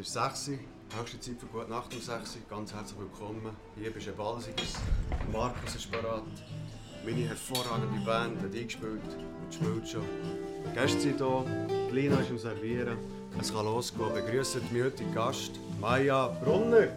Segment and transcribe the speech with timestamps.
[0.00, 0.58] Es ist 6 Uhr,
[0.96, 2.42] höchste Zeit für gute Nacht um 6 Uhr.
[2.48, 3.56] Ganz herzlich willkommen.
[3.76, 4.74] Hier bist du Balsiges.
[5.32, 6.22] Markus ist parat.
[7.04, 10.04] Meine hervorragende Band hat eingespielt und spielt schon.
[10.64, 11.44] Die Gäste sind hier,
[11.90, 12.96] die Lina ist am Servieren.
[13.40, 14.14] Es kann losgehen.
[14.14, 16.90] Begrüßen die mütige Gast, Maja Brunner.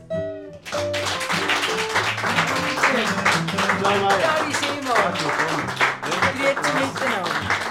[3.83, 4.35] Hallo Maja.
[4.37, 5.13] Hallo Simon.
[6.37, 7.70] Grüezi miteinander.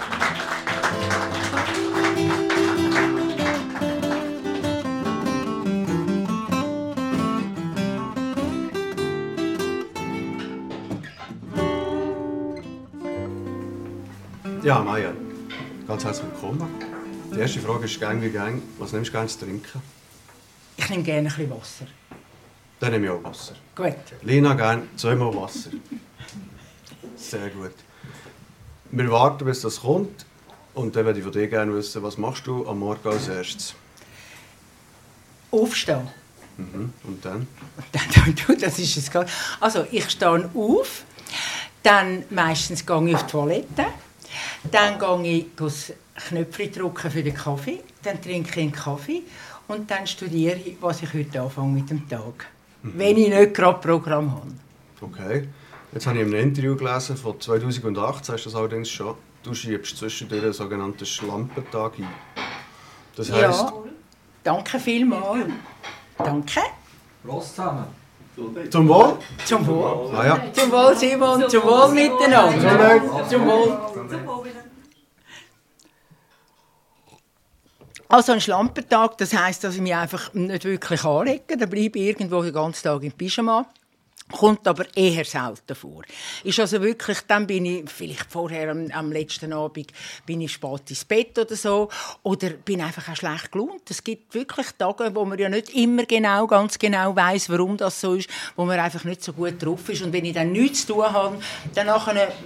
[14.70, 15.12] Ja, Maja,
[15.88, 16.64] ganz herzlich willkommen.
[17.34, 19.82] Die erste Frage ist gang wie gang, was nimmst du gerne zu trinken?
[20.76, 21.86] Ich nehme gerne ein bisschen Wasser.
[22.78, 23.54] Dann nehme ich auch Wasser.
[23.74, 23.96] Gut.
[24.22, 25.70] Lina gerne zweimal Wasser.
[27.16, 27.74] Sehr gut.
[28.92, 30.24] Wir warten, bis das kommt.
[30.74, 33.74] Und dann würde ich von dir gerne wissen, was machst du am Morgen als erstes?
[35.50, 36.08] Aufstehen.
[36.58, 36.92] Mhm.
[37.02, 37.48] Und dann?
[37.90, 39.10] Dann, du, das ist es
[39.58, 41.02] Also, ich stehe auf,
[41.82, 43.86] dann meistens gehe ich auf die Toilette,
[44.64, 45.92] dann gehe ich das
[46.28, 49.22] Knöpfchen drücken für den Kaffee, dann trinke ich einen Kaffee
[49.68, 52.46] und dann studiere ich, was ich heute anfange mit dem Tag.
[52.82, 54.52] Wenn ich nicht gerade Programm habe.
[55.00, 55.48] Okay.
[55.92, 59.14] Jetzt habe ich in einem Interview gelesen von 2018, hast du das allerdings schon.
[59.42, 62.08] Du schiebst zwischendurch einen sogenannten Schlampentag ein.
[63.16, 63.72] Das heisst, Ja,
[64.44, 65.50] danke vielmals.
[66.18, 66.60] Danke.
[67.24, 67.99] Prost zusammen.
[68.70, 69.18] Zum Wohl.
[69.44, 70.14] Zum Wohl.
[70.14, 70.52] Ah, ja.
[70.52, 71.48] Zum Wohl, Simon.
[71.48, 73.28] Zum Wohl miteinander.
[73.28, 73.78] Zum Wohl.
[78.08, 81.56] Also ein Schlampentag, das heisst, dass ich mich einfach nicht wirklich anlege.
[81.56, 83.66] Da bleibe ich irgendwo den ganzen Tag im Pyjama.
[84.32, 86.02] Kommt aber eher selten vor.
[86.44, 89.92] Ist also wirklich, dann bin ich vielleicht vorher am, am letzten Abend
[90.24, 91.88] bin ich spät ins Bett oder so
[92.22, 93.90] oder bin einfach auch schlecht gelaunt.
[93.90, 98.00] Es gibt wirklich Tage, wo man ja nicht immer genau, ganz genau weiß, warum das
[98.00, 100.86] so ist, wo man einfach nicht so gut drauf ist und wenn ich dann nichts
[100.86, 101.38] zu tun habe,
[101.74, 101.88] dann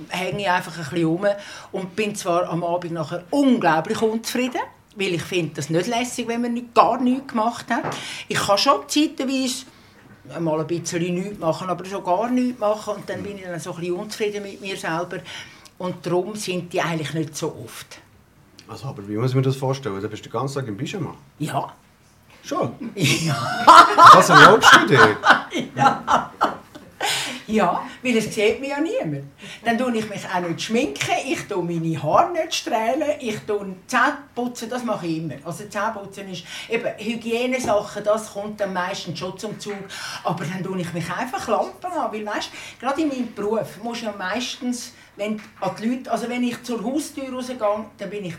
[0.09, 1.27] hänge ich einfach ein bisschen rum
[1.72, 4.61] und bin zwar am Abend nachher unglaublich unzufrieden
[4.97, 7.84] weil ich finde das nicht lässig, wenn man gar nichts gemacht hat.
[8.28, 9.65] Ich kann schon zeitweise
[10.41, 13.59] mal ein bisschen nichts machen, aber schon gar nichts machen und dann bin ich dann
[13.61, 15.19] so ein bisschen unzufrieden mit mir selber
[15.79, 17.99] und darum sind die eigentlich nicht so oft.
[18.69, 20.01] Also, aber wie muss ich mir das vorstellen?
[20.01, 21.15] Da bist du den ganzen Tag im Pyjama.
[21.39, 21.73] Ja.
[22.43, 22.75] Schon?
[22.95, 23.37] Ja,
[24.13, 25.17] Was erlaubst du dir?
[25.75, 26.31] ja
[28.03, 29.25] weil es sieht mich ja niemand.
[29.65, 33.75] Dann tue ich mich auch nicht schminken, ich tue meine Haare nicht strählen, ich tue
[33.87, 35.34] Zähne putzen, das mache ich immer.
[35.44, 39.75] Also Zähneputzen ist eben Hygienesachen, das kommt dann meistens schon zum Zug.
[40.22, 42.50] Aber dann tue ich mich einfach Lampen an, weil weißt,
[42.81, 46.82] gerade in meinem Beruf muss ja meistens, wenn an die Leute, also wenn ich zur
[46.82, 47.59] Haustür rausgehe,
[47.98, 48.34] dann bin ich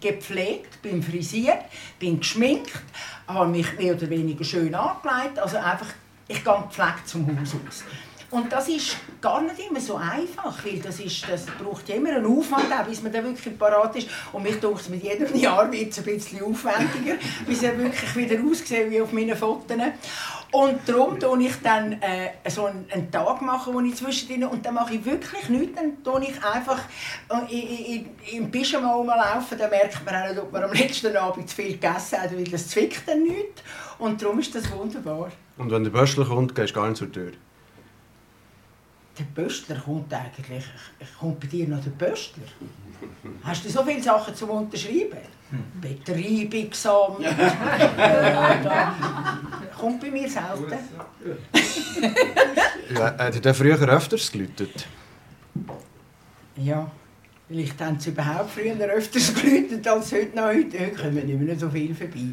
[0.00, 1.64] gepflegt, bin frisiert,
[1.98, 2.72] bin geschminkt,
[3.26, 5.88] habe mich mehr oder weniger schön angelegt, also einfach,
[6.28, 7.84] ich gehe gepflegt zum Haus aus.
[8.28, 12.26] Und das ist gar nicht immer so einfach, weil das, ist, das braucht immer einen
[12.26, 14.08] Aufwand, auch, bis man dann wirklich parat ist.
[14.32, 17.14] Und mich denke mit jedem Jahr wird es ein bisschen aufwendiger,
[17.46, 19.76] bis er wirklich wieder aussieht wie auf meinen Fotos.
[20.50, 24.64] Und darum mache ich dann äh, so einen, einen Tag, machen, wo ich zwischendrin, und
[24.64, 26.80] dann mache ich wirklich nichts, dann tue ich einfach
[27.28, 31.16] äh, in, in, im Pyjama rumlaufen, dann merkt man auch nicht, ob man am letzten
[31.16, 33.62] Abend zu viel gegessen hat, weil das zwickt dann nicht.
[33.98, 35.30] Und darum ist das wunderbar.
[35.58, 37.32] Und wenn der Böschler kommt, gehst du gar nicht zur Tür.
[39.18, 40.64] Der Böstler kommt eigentlich.
[41.18, 42.44] Kommt bei dir noch der Böstler?
[43.42, 45.18] Hast du so viele Sachen zum Unterschreiben?
[45.80, 47.24] Betreibungsamt.
[47.24, 47.32] äh,
[48.64, 48.94] da.
[49.78, 50.78] Kommt bei mir selten.
[52.94, 54.86] Ja, hat er früher öfters geläutet?
[56.56, 56.90] Ja,
[57.48, 60.44] vielleicht haben sie überhaupt früher öfters geläutet als heute noch.
[60.46, 62.26] Heute, heute kommen nicht mehr so viel vorbei.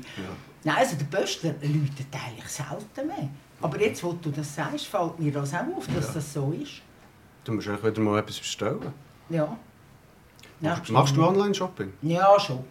[0.63, 3.29] Nein, also der Böstler läutet eigentlich selten mehr.
[3.61, 6.13] Aber jetzt, wo du das sagst, fällt mir das auch auf, dass Ja.
[6.15, 6.81] das so ist.
[7.43, 8.93] Du musst eigentlich wieder mal etwas bestellen.
[9.29, 9.57] Ja.
[10.61, 11.91] Machst, machst du Online-Shopping?
[12.03, 12.63] Ja, schon.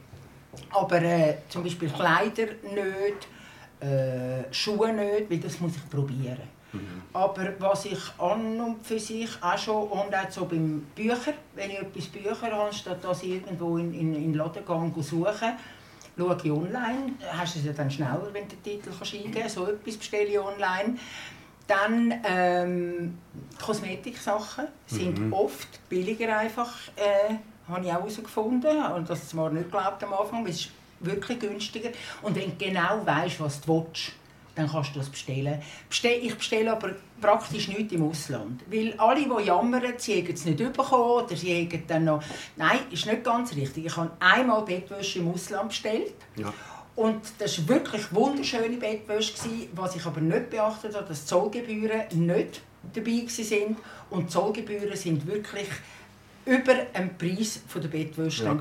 [0.71, 3.29] Aber äh, zum Beispiel Kleider nicht,
[3.81, 6.39] äh, Schuhe nicht, weil das muss ich probieren.
[7.13, 11.71] Aber was ich an und für sich auch schon, und auch so beim Bücher, wenn
[11.71, 15.55] ich etwas Bücher habe, statt dass ich irgendwo in, in, in den Laden gehe suche,
[16.17, 19.35] schaue ich online, hast du es ja dann schneller, wenn du den Titel kannst eingeben
[19.35, 20.99] kannst, so etwas bestelle ich online.
[21.67, 23.19] Dann ähm,
[23.65, 27.35] Kosmetiksachen sind oft billiger einfach, äh,
[27.69, 28.85] habe ich auch herausgefunden.
[28.93, 30.71] Und das zwar nicht geglaubt am Anfang, aber es ist
[31.01, 31.91] wirklich günstiger.
[32.23, 34.13] Und wenn du genau weißt, was du willst,
[34.55, 35.61] dann kannst du das bestellen.
[35.89, 36.91] Bestell, ich bestelle aber
[37.21, 38.63] praktisch nichts im Ausland.
[38.71, 42.23] Weil alle, die jammern, sie haben es nicht bekommen oder sie haben dann noch...
[42.57, 43.87] Nein, ist nicht ganz richtig.
[43.87, 46.13] Ich habe einmal Bettwäsche im Ausland bestellt.
[46.37, 46.53] Ja.
[46.95, 49.33] Und das war wirklich wunderschöne Bettwäsche.
[49.75, 52.61] Was ich aber nicht beachtet habe, dass Zollgebühren nicht
[52.93, 53.77] dabei waren.
[54.11, 55.69] Und die Zollgebühren sind wirklich
[56.45, 58.45] über den Preis der Bettwäsche.
[58.45, 58.53] Ja,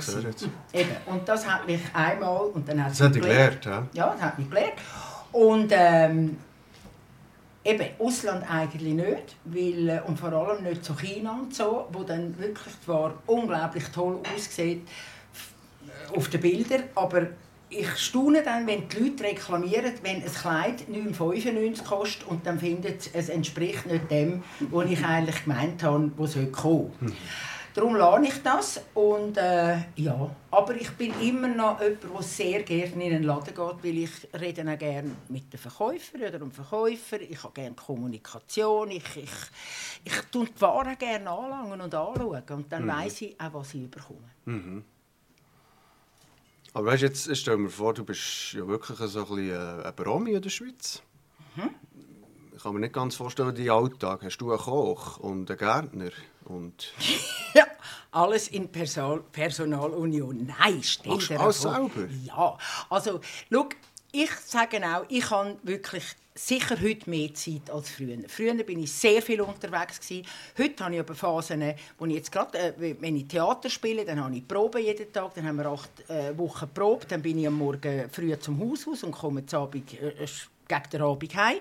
[0.72, 0.96] Eben.
[1.08, 2.46] Und das hat mich einmal...
[2.54, 3.88] Und dann hat das hat dich gelernt, ja?
[3.92, 4.74] Ja, das hat mich gelernt.
[5.32, 6.38] Und ähm,
[7.64, 12.04] eben, Ausland eigentlich nicht, weil, äh, und vor allem nicht zu China und so, wo
[12.04, 14.88] dann wirklich zwar unglaublich toll aussieht
[16.16, 17.28] auf den Bildern, aber
[17.70, 23.10] ich staune dann, wenn die Leute reklamieren, wenn ein Kleid 9,95 kostet und dann findet
[23.14, 27.14] es entspricht nicht dem, was ich eigentlich gemeint habe, was kommen soll.
[27.74, 28.82] Darum lerne ich das.
[28.94, 30.36] Und, äh, ja.
[30.52, 34.12] Aber ich bin immer noch jemand, der sehr gerne in einen Laden geht, weil ich
[34.34, 37.22] rede auch gerne mit den Verkäufern oder dem Verkäufer.
[37.22, 38.92] Ich habe gerne Kommunikation.
[38.92, 39.30] Ich, ich,
[40.04, 42.44] ich tue die Ware gerne anlangen und anschauen.
[42.50, 42.90] Und dann mhm.
[42.90, 44.30] weiss ich auch, was ich bekomme.
[44.46, 44.84] Mhm.
[46.74, 49.96] Aber weißt, jetzt stell dir vor, du bist ja wirklich so ein bisschen äh, ein
[49.96, 51.02] Promi in der Schweiz.
[51.56, 51.70] Mhm.
[52.56, 54.24] Ich kann mir nicht ganz vorstellen, deinen Alltag.
[54.24, 56.12] Hast du einen Koch und einen Gärtner?
[56.52, 56.94] Und
[57.54, 57.66] ja,
[58.12, 60.54] alles in Person Personalunion.
[60.60, 62.08] Nein, stell dir alles selber?
[62.26, 62.58] Ja,
[62.90, 63.22] also,
[63.52, 63.70] schau,
[64.12, 66.04] ich sage auch, ich habe wirklich
[66.34, 68.18] sicher heute mehr Zeit als früher.
[68.28, 70.26] Früher bin ich sehr viel unterwegs gewesen.
[70.58, 74.24] Heute habe ich aber Phasen, wo ich jetzt gerade, äh, wenn ich Theater spiele, dann
[74.24, 77.48] habe ich Proben jeden Tag, dann haben wir acht äh, Wochen Probe, dann bin ich
[77.48, 80.28] am Morgen früh zum Haus aus und komme am Abend, äh, äh,
[80.68, 81.58] gegen den Abend heim.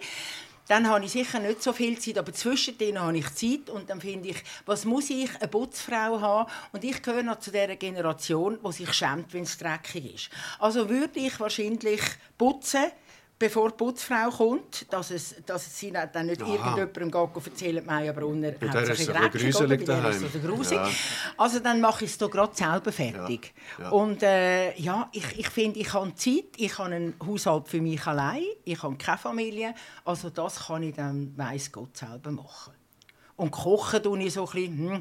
[0.71, 4.01] Dann habe ich sicher nicht so viel Zeit, aber zwischendrin habe ich Zeit und dann
[4.01, 4.37] finde ich,
[4.67, 6.49] was muss ich, eine Putzfrau haben?
[6.71, 10.31] Und ich gehöre noch zu der Generation, die sich schämt, wenn es dreckig ist.
[10.61, 12.01] Also würde ich wahrscheinlich
[12.39, 12.85] putzen,
[13.41, 16.77] bevor die Putzfrau kommt, dass, es, dass sie dann nicht Aha.
[16.77, 20.61] irgendjemandem geht, erzählt, Maya Brunner hat sich dreckig oder daheim.
[20.61, 20.71] Ist.
[20.71, 20.89] Ja.
[21.39, 23.55] Also dann mache ich es doch gerade selber fertig.
[23.79, 23.85] Ja.
[23.85, 23.91] Ja.
[23.91, 28.07] Und äh, ja, ich, ich finde, ich habe Zeit, ich habe einen Haushalt für mich
[28.07, 32.75] allein, ich habe keine Familie, also das kann ich dann, weiss Gott, selber machen.
[33.37, 35.01] Und kochen tue ich so ein bisschen, hm,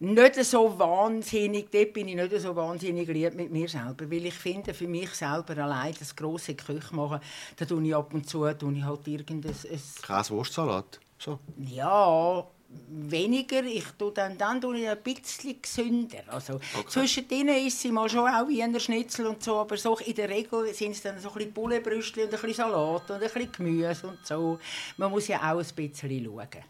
[0.00, 4.34] nicht so wahnsinnig, dort bin ich nicht so wahnsinnig lieb mit mir selber, weil ich
[4.34, 7.20] finde, für mich selber allein das grosse Küche machen,
[7.56, 9.54] da tue ich ab und zu tue ich halt irgendein...
[9.54, 11.00] Käse-Wurstsalat?
[11.18, 11.38] So.
[11.58, 12.46] Ja,
[12.88, 13.62] weniger.
[13.64, 16.22] Ich tue dann, dann tue ich ein bisschen gesünder.
[16.28, 16.88] Also, okay.
[16.88, 20.72] Zwischendrin ist sie mal schon auch Wiener Schnitzel und so, aber so in der Regel
[20.72, 24.26] sind es dann so ein bisschen und ein bisschen Salat und ein bisschen Gemüse und
[24.26, 24.58] so.
[24.96, 26.64] Man muss ja auch ein bisschen schauen.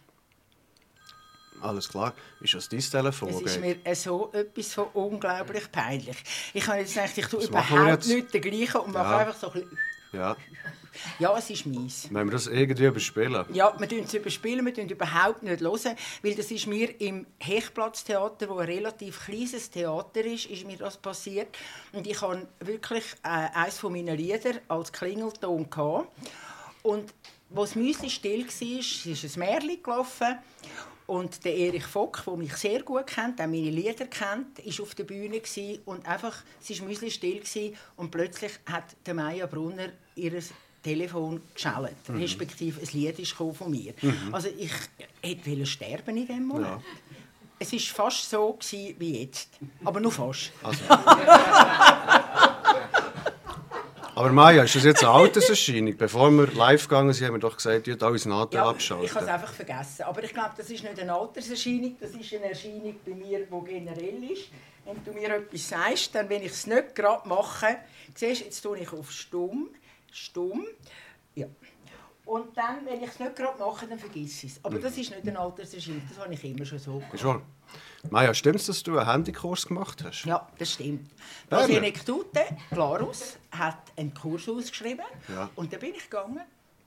[1.60, 2.14] Alles klar.
[2.40, 3.28] Ist das dein Telefon?
[3.28, 6.16] Es ist mir so etwas von unglaublich peinlich.
[6.54, 9.18] Ich habe jetzt gedacht, ich tue überhaupt nicht den gleichen und mache ja.
[9.18, 9.78] einfach so ein.
[10.12, 10.36] Ja.
[11.18, 12.08] Ja, es ist meins.
[12.10, 13.44] Wenn wir das irgendwie überspielen?
[13.52, 17.26] Ja, wir tun es überspielen, wir tun überhaupt nicht hören, weil das ist mir im
[17.38, 21.56] Hechplatztheater, wo ein relativ kleines Theater ist, ist mir das passiert.
[21.92, 26.08] Und ich habe wirklich äh, eines von meinen Lieder als Klingelton gehabt.
[26.82, 27.14] Und
[27.54, 30.38] als das still war, ist ein Märchen gelaufen
[31.10, 34.94] und der Erich Fock, der mich sehr gut kennt, der meine Lieder kennt, war auf
[34.94, 35.42] der Bühne
[35.84, 37.42] und einfach, es war Müsli still
[37.96, 40.40] und plötzlich hat der Maya Brunner ihr
[40.84, 42.20] Telefon geschaltet, mhm.
[42.20, 43.92] respektive ein Lied ist von mir.
[44.00, 44.32] Mhm.
[44.32, 44.70] Also ich
[45.20, 46.80] hätte sterben in dem Moment.
[46.80, 46.82] Ja.
[47.58, 49.50] Es war fast so wie jetzt,
[49.84, 50.52] aber nur fast.
[50.62, 50.84] Also.
[54.20, 55.96] Aber Maja, ist das jetzt eine Alterserscheinung?
[55.96, 59.06] Bevor wir live gegangen sind, haben wir doch gesagt, ihr alles Nadel ja, abschalten.
[59.06, 60.02] Ich habe es einfach vergessen.
[60.02, 63.64] Aber ich glaube, das ist nicht eine Alterserscheinung, das ist eine Erscheinung bei mir, die
[63.64, 64.48] generell ist.
[64.84, 67.78] Wenn du mir etwas sagst, dann, wenn ich es nicht gerade mache,
[68.14, 69.70] siehst jetzt tue ich auf stumm,
[70.12, 70.66] stumm,
[71.34, 71.46] ja.
[72.30, 74.64] Und dann, wenn ich es nicht gerade mache, dann vergiss ich es.
[74.64, 77.18] Aber das ist nicht eine Alterserscheinung, das habe ich immer schon so gemacht.
[77.18, 77.42] Schon.
[78.08, 80.26] Maja, stimmt es, dass du einen Handykurs gemacht hast?
[80.26, 81.10] Ja, das stimmt.
[81.48, 85.50] Das Anekdote, Klarus hat einen Kurs ausgeschrieben ja.
[85.56, 86.42] und da bin ich gegangen.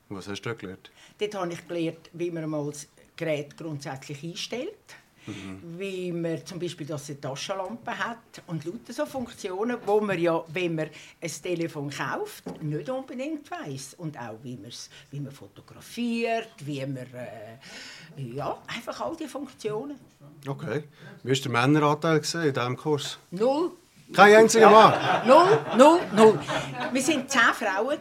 [0.07, 0.91] Was hast du gelernt?
[1.17, 5.79] Dort habe ich gelernt, wie man mal das Gerät grundsätzlich einstellt Mhm.
[5.79, 10.43] Wie man zum Beispiel dass eine Taschenlampe hat und lauter so Funktionen, wo man ja,
[10.47, 10.89] wenn man
[11.21, 14.59] ein Telefon kauft, nicht unbedingt weiß und auch wie,
[15.11, 17.57] wie man fotografiert, wie man äh,
[18.17, 19.97] ja einfach all die Funktionen.
[20.47, 20.83] Okay.
[21.23, 23.17] Wie war der Männeranteil in diesem Kurs?
[23.31, 23.71] Null.
[24.11, 24.93] Kein einziger Mann?
[25.27, 26.39] Null, null, null.
[26.91, 27.97] Wir waren zehn Frauen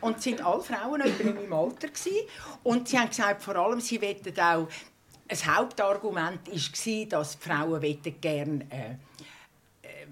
[0.00, 1.88] und sind alle Frauen in meinem Alter.
[2.64, 4.68] Und sie haben gesagt, vor allem, sie wollten auch
[5.28, 8.92] ein Hauptargument war, dass die Frauen gerne äh,
[9.82, 10.06] äh,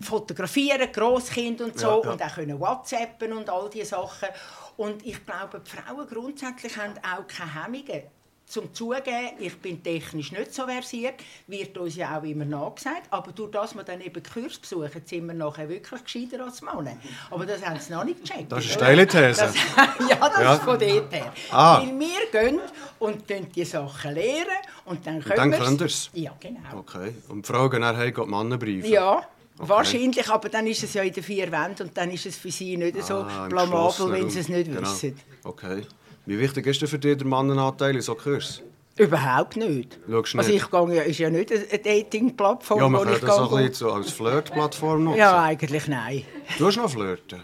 [0.00, 2.10] fotografieren, Grosskind und so, ja, ja.
[2.12, 4.28] und auch können WhatsAppen und all diese Sachen.
[4.76, 8.02] Und ich glaube, die Frauen grundsätzlich haben auch keine Hemmungen.
[8.46, 11.14] Zum Zugeben, ich bin technisch nicht so versiert,
[11.48, 13.02] wird uns ja auch immer nachgesagt.
[13.10, 16.96] Aber durch das wir dann eben Kurs besuchen, sind wir nachher wirklich gescheiter als Männer.
[17.30, 18.52] Aber das haben sie noch nicht gecheckt.
[18.52, 19.40] Das ist eine steile These.
[19.42, 19.54] Das,
[20.08, 20.54] ja, das Ja.
[20.54, 21.32] ist von dort her.
[21.50, 21.80] Ah.
[21.82, 22.60] Weil wir gehen
[23.00, 24.46] und tun die Sachen lernen
[24.84, 25.60] und dann können dann wir's.
[25.64, 26.10] könnt ihr's.
[26.14, 26.60] Ja, genau.
[26.78, 27.14] Okay.
[27.28, 28.88] Und geht nachher geht Männer briefen?
[28.88, 29.22] Ja,
[29.56, 32.50] wahrscheinlich, aber dann ist es ja in den vier Wänden und dann ist es für
[32.52, 34.82] sie nicht so Ah, im blamabel, wenn sie es nicht Genau.
[34.82, 35.18] wissen.
[35.42, 35.82] Okay.
[36.26, 38.62] Wie wichtig ist denn für dich der Mannenanteil in so Kurs?
[38.98, 39.98] Überhaupt nicht.
[40.10, 40.62] Schaust Also nicht?
[40.64, 44.10] ich gehe ist ja nicht eine Dating-Plattform, Ja, man kann das auch ein so als
[44.10, 45.18] Flirtplattform nutzen.
[45.18, 46.22] Ja, eigentlich nein.
[46.58, 47.40] Du hast noch flirten?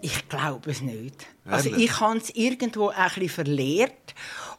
[0.00, 1.26] Ich glaube es nicht.
[1.44, 1.84] Also Ehrlich?
[1.84, 4.14] ich habe es irgendwo ein bisschen verlehrt.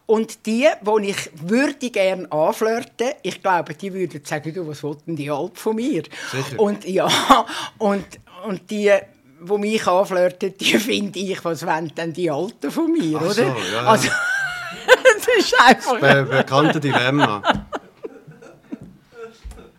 [0.06, 5.16] Und die, die ich würde gerne anflirten, ich glaube, die würden sagen, du, was wollten
[5.16, 6.04] die alt von mir?
[6.32, 6.60] Sicher.
[6.60, 7.10] Und ja,
[7.78, 8.06] und,
[8.46, 8.92] und die,
[9.40, 13.34] die mich anflirten, die finde ich, was wollen denn die Alten von mir, Ach oder?
[13.34, 13.82] so, ja, ja.
[13.84, 14.10] Also,
[14.88, 16.00] das ist einfach...
[16.00, 17.42] Be bekannte Dilemma.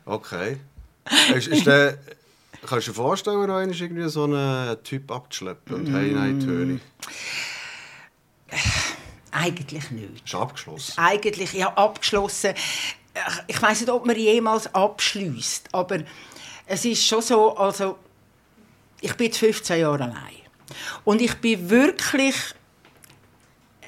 [0.04, 0.58] Okay.
[1.34, 1.98] Ist, ist der,
[2.66, 6.80] kannst du dir vorstellen, noch einmal irgendwie so einen Typ abzuschleppen und hey, nein, Töri?
[9.30, 10.24] Eigentlich nicht.
[10.24, 10.94] Ist abgeschlossen.
[10.96, 12.54] eigentlich ja, abgeschlossen.
[13.14, 15.98] Äh, Ich weiß nicht, ob man jemals abschließt, aber
[16.66, 17.98] es ist schon so, also
[19.00, 20.16] ich bin jetzt 15 Jahre allein
[21.04, 22.34] und ich bin wirklich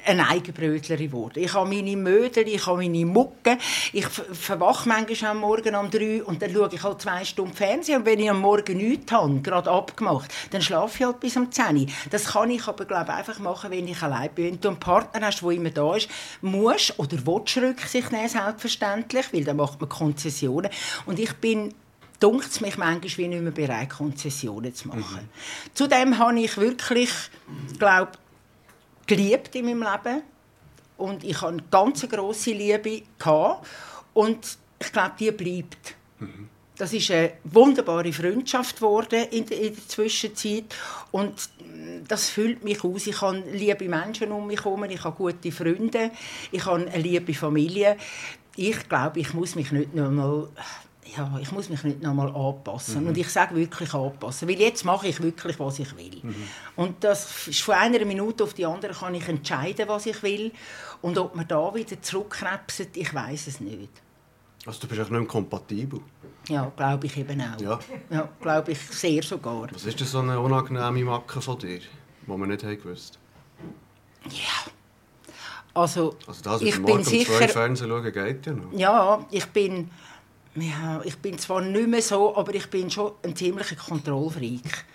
[0.03, 1.43] eine Eigenbrötlerin geworden.
[1.43, 3.59] Ich habe meine Möder, ich habe meine Mucke.
[3.93, 7.53] Ich ver- verwache manchmal am Morgen um drei und dann schaue ich halt zwei Stunden
[7.53, 7.99] Fernsehen.
[7.99, 11.51] Und wenn ich am Morgen nichts habe, gerade abgemacht, dann schlafe ich halt bis um
[11.51, 11.85] 10 Uhr.
[12.09, 14.45] Das kann ich aber, glaube ich, einfach machen, wenn ich allein bin.
[14.45, 16.09] Wenn du einen Partner hast, der immer da ist,
[16.41, 20.71] musst oder willst Rücksicht nehmen, selbstverständlich, weil dann macht man Konzessionen.
[21.05, 21.75] Und ich bin
[22.21, 25.29] dunkt es mich manchmal wie nicht mehr bereit, Konzessionen zu machen.
[25.73, 27.09] Zudem habe ich wirklich,
[27.77, 28.11] glaube
[29.07, 30.21] geliebt in meinem Leben
[30.97, 33.01] und ich hatte eine ganz grosse Liebe
[34.13, 35.95] und ich glaube, die bleibt.
[36.77, 40.75] Das ist eine wunderbare Freundschaft geworden in der, Zwischenzeit
[41.11, 43.05] und mm, das füllt mich aus.
[43.05, 46.11] Ich habe liebe Menschen um mich herum, ich habe gute Freunde,
[46.51, 47.97] ich habe eine liebe Familie.
[48.55, 50.49] Ich glaube, ich muss mich nicht noch mal
[51.05, 53.07] ja, ich muss mich nicht noch mal anpassen.
[53.07, 56.21] Und ich sage wirklich anpassen, weil jetzt mache ich wirklich, was ich will.
[56.75, 60.51] Und das ist von einer Minute auf die andere kann ich entscheiden, was ich will.
[61.01, 63.89] Und ob man da wieder zurückkrebset, ich weiß es nicht.
[64.65, 65.99] Also du bist auch nicht kompatibel.
[66.47, 67.59] Ja, glaube ich eben auch.
[67.59, 67.79] Ja.
[68.09, 69.67] Ja, glaube ich sehr sogar.
[69.73, 71.87] Was ist denn so eine unangenehme Macke von dir, die
[72.27, 73.17] wir nicht haben gewusst
[74.25, 74.71] Ja.
[75.73, 77.47] Also, Also das, ich bin sicher...
[77.47, 78.73] Fernsehen schauen, geht ja noch.
[78.73, 79.89] Ja, ich bin,
[80.55, 84.85] ja, ich bin zwar nicht mehr so, aber ich bin schon ein ziemlicher Kontrollfreak.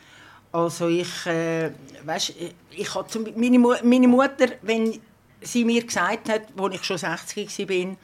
[0.53, 1.71] Also ich, äh,
[2.05, 2.35] weißt,
[2.71, 4.99] ich hatte zum, meine, Mu meine Mutter, wenn
[5.41, 7.97] sie mir gesagt hat, als ich schon 60 war,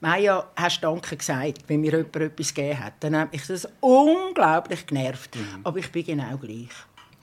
[0.00, 2.94] Maja, hast du Danke gesagt, wenn mir jemand etwas gegeben hat.
[3.00, 5.36] Dann hat mich das unglaublich genervt.
[5.62, 6.70] Aber ich bin genau gleich.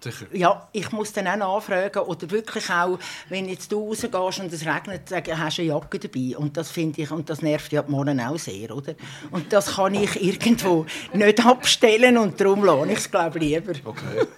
[0.02, 0.28] Sicher.
[0.32, 4.66] Ja, ich muss dann auch nachfragen oder wirklich auch, wenn jetzt du rausgehst und es
[4.66, 6.38] regnet, sagen, hast du eine Jacke dabei?
[6.38, 8.96] Und das finde ich, und das nervt ja die Männer auch sehr, oder?
[9.32, 13.74] Und das kann ich irgendwo nicht abstellen und darum lohne ich es, glaube ich, lieber.
[13.84, 14.04] Okay.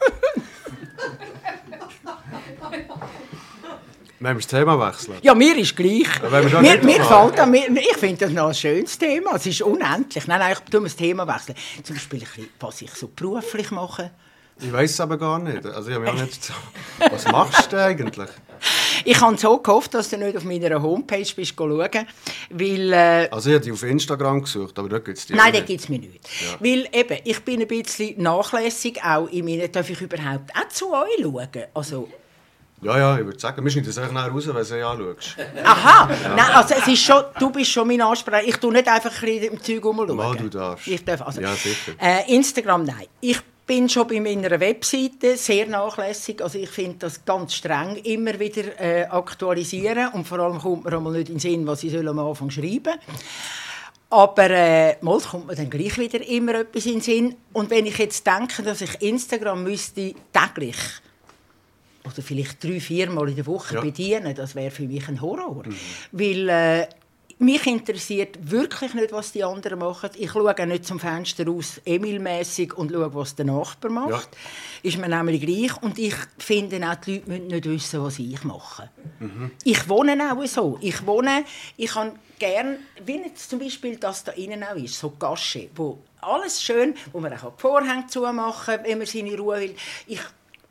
[4.22, 5.18] Wenn wir das Thema wechseln.
[5.24, 6.08] Ja, mir ist gleich.
[6.22, 7.06] Mir, mir machen.
[7.06, 9.36] fällt an, mir, ich finde das noch ein schönes Thema.
[9.36, 10.28] Es ist unendlich.
[10.28, 11.56] Nein, nein, ich tue das Thema wechseln.
[11.82, 12.24] Zum Beispiel,
[12.60, 14.12] was ich so beruflich mache.
[14.64, 15.66] Ich weiß es aber gar nicht.
[15.66, 16.54] Also ich habe mich auch nicht so...
[17.12, 18.30] Was machst du eigentlich?
[19.06, 21.90] Ich habe so gehofft, dass du nicht auf meiner Homepage bist schauen,
[22.52, 22.94] weil...
[22.94, 25.66] Äh, Also ich habe die auf Instagram gesucht, aber dort gibt es die Nein, nicht.
[25.66, 26.20] gibt es mir nicht.
[26.42, 26.58] Ja.
[26.60, 29.72] Weil eben, ich bin ein bisschen nachlässig, auch in meinen...
[29.72, 31.48] Darf ich überhaupt auch zu euch schauen?
[31.74, 32.08] Also,
[32.84, 35.38] Ja, ja, ich würde sagen, wir schneiden das nachher raus, wenn du sie anschaust.
[35.64, 36.10] aha!
[36.36, 37.24] Nein, also es ist schon...
[37.40, 38.48] Du bist schon mein Ansprecher.
[38.48, 40.16] Ich tue nicht einfach im Zeug rumschauen.
[40.16, 40.88] Mal, du darfst.
[40.88, 41.42] Ich darf also.
[41.42, 41.94] Ja, sicher.
[42.00, 43.08] Äh, Instagram, nein.
[43.22, 43.40] Ich
[43.72, 46.42] bin schon bei meiner Webseite sehr nachlässig.
[46.44, 50.10] Also ich finde das ganz streng, immer wieder äh, aktualisieren.
[50.12, 52.50] Und vor allem kommt mir einmal nicht in den Sinn, was ich soll am Anfang
[52.50, 52.94] schreiben
[54.14, 57.36] aber äh, mal kommt mir dann gleich wieder immer etwas in den Sinn.
[57.54, 60.76] Und wenn ich jetzt denke, dass ich Instagram müsste täglich
[62.04, 63.82] oder vielleicht drei, viermal in der Woche Ja.
[63.82, 65.64] bedienen, das wäre für mich ein Horror.
[66.12, 66.88] Weil äh,
[67.42, 70.12] mich interessiert wirklich nicht, was die anderen machen.
[70.16, 74.30] Ich schaue auch nicht zum Fenster aus, Emil-mässig und schaue, was der Nachbar macht.
[74.84, 75.82] Ist mir nämlich gleich.
[75.82, 78.90] Und ich finde auch, die Leute müssen nicht wissen, was ich mache.
[79.64, 80.78] Ich wohne auch so.
[80.82, 81.44] Ich wohne,
[81.78, 86.00] ich kann gern, wie jetzt zum Beispiel das da innen auch ist, so Gasche, wo
[86.22, 89.76] alles schön, wo man auch die Vorhänge zumachen kann, wenn man seine Ruhe will.
[90.08, 90.22] Ich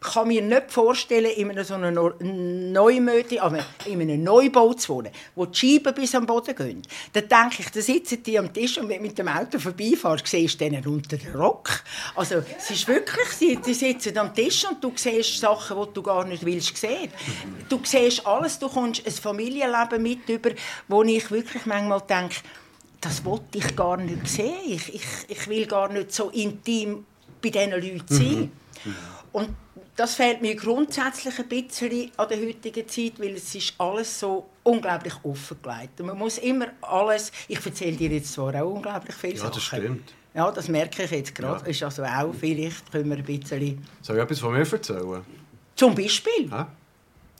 [0.01, 5.13] kann mir nicht vorstellen, in einem so einem Neumöte, also in einem Neubau zu wohnen,
[5.35, 6.83] wo die Scheiben bis am Boden gehen.
[7.13, 10.27] Dann denke ich, da sitzen die am Tisch und wenn du mit dem Auto vorbeifährst,
[10.27, 11.85] siehst du denen unter den Rock.
[12.17, 16.03] Also es ist wirklich, sie, die sitzen am Tisch und du siehst Sachen, die du
[16.03, 17.11] gar nicht willst sehen.
[17.69, 20.51] Du siehst alles, du kommst ein Familienleben mit über,
[20.89, 22.37] wo ich wirklich manchmal denke,
[23.03, 24.55] das wollte ich gar nicht sehen.
[24.67, 27.05] Ich, ich, ich will gar nicht so intim
[27.43, 28.53] bei diesen Leuten sein.
[28.85, 28.97] Mhm.
[29.33, 29.49] Und
[30.01, 34.47] das fehlt mir grundsätzlich ein bisschen an der heutigen Zeit, weil es ist alles so
[34.63, 36.01] unglaublich offengelegt.
[36.01, 37.31] Und man muss immer alles...
[37.49, 40.15] Ich erzähle dir jetzt zwar auch unglaublich viele ja, das stimmt.
[40.33, 41.63] Ja, das merke ich jetzt gerade.
[41.65, 41.67] Ja.
[41.67, 43.87] Ist also auch, vielleicht können wir ein bisschen...
[44.01, 45.21] Soll ich etwas von mir erzählen?
[45.77, 46.49] Zum Beispiel.
[46.51, 46.73] Ja?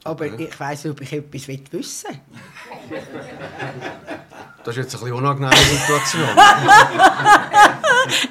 [0.05, 0.49] Aber okay.
[0.51, 3.01] ich weiss nicht, ob ich etwas wissen will.
[4.63, 6.29] Das ist jetzt eine unangenehme Situation.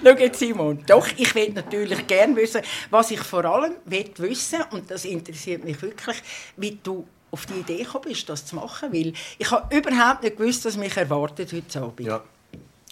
[0.04, 0.84] Schau jetzt, Simon.
[0.86, 2.62] Doch, ich will natürlich gerne wissen,
[2.92, 6.22] was ich vor allem will wissen und das interessiert mich wirklich,
[6.56, 8.94] wie du auf die Idee gekommen bist, das zu machen.
[8.94, 12.08] Weil ich habe überhaupt nicht gewusst, was mich erwartet heute Abend.
[12.08, 12.22] Ja.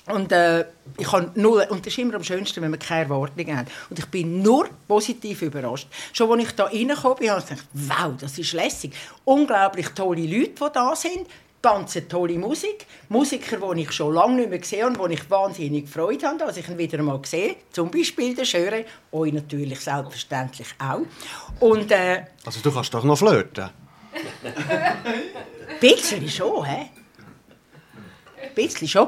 [0.07, 0.65] Und äh,
[0.97, 3.67] ich habe null, und das ist immer am schönsten, wenn man keine Erwartungen hat.
[3.89, 5.87] Und ich bin nur positiv überrascht.
[6.13, 8.93] Schon als ich da reingekommen bin, habe ich gedacht, wow, das ist lässig.
[9.25, 11.27] Unglaublich tolle Leute, die da sind
[11.61, 12.85] ganz tolle Musik.
[13.09, 16.37] Musiker, die ich schon lange nicht mehr gesehen habe und die ich wahnsinnig Freude habe,
[16.39, 17.55] dass ich ihn wieder einmal sehe.
[17.71, 21.01] Zum Beispiel der Schöre, euch natürlich selbstverständlich auch.
[21.59, 23.69] Und, äh, also du kannst doch noch flirten?
[25.81, 26.89] Bisschen schon, hä?
[28.41, 29.07] Ein bisschen schon.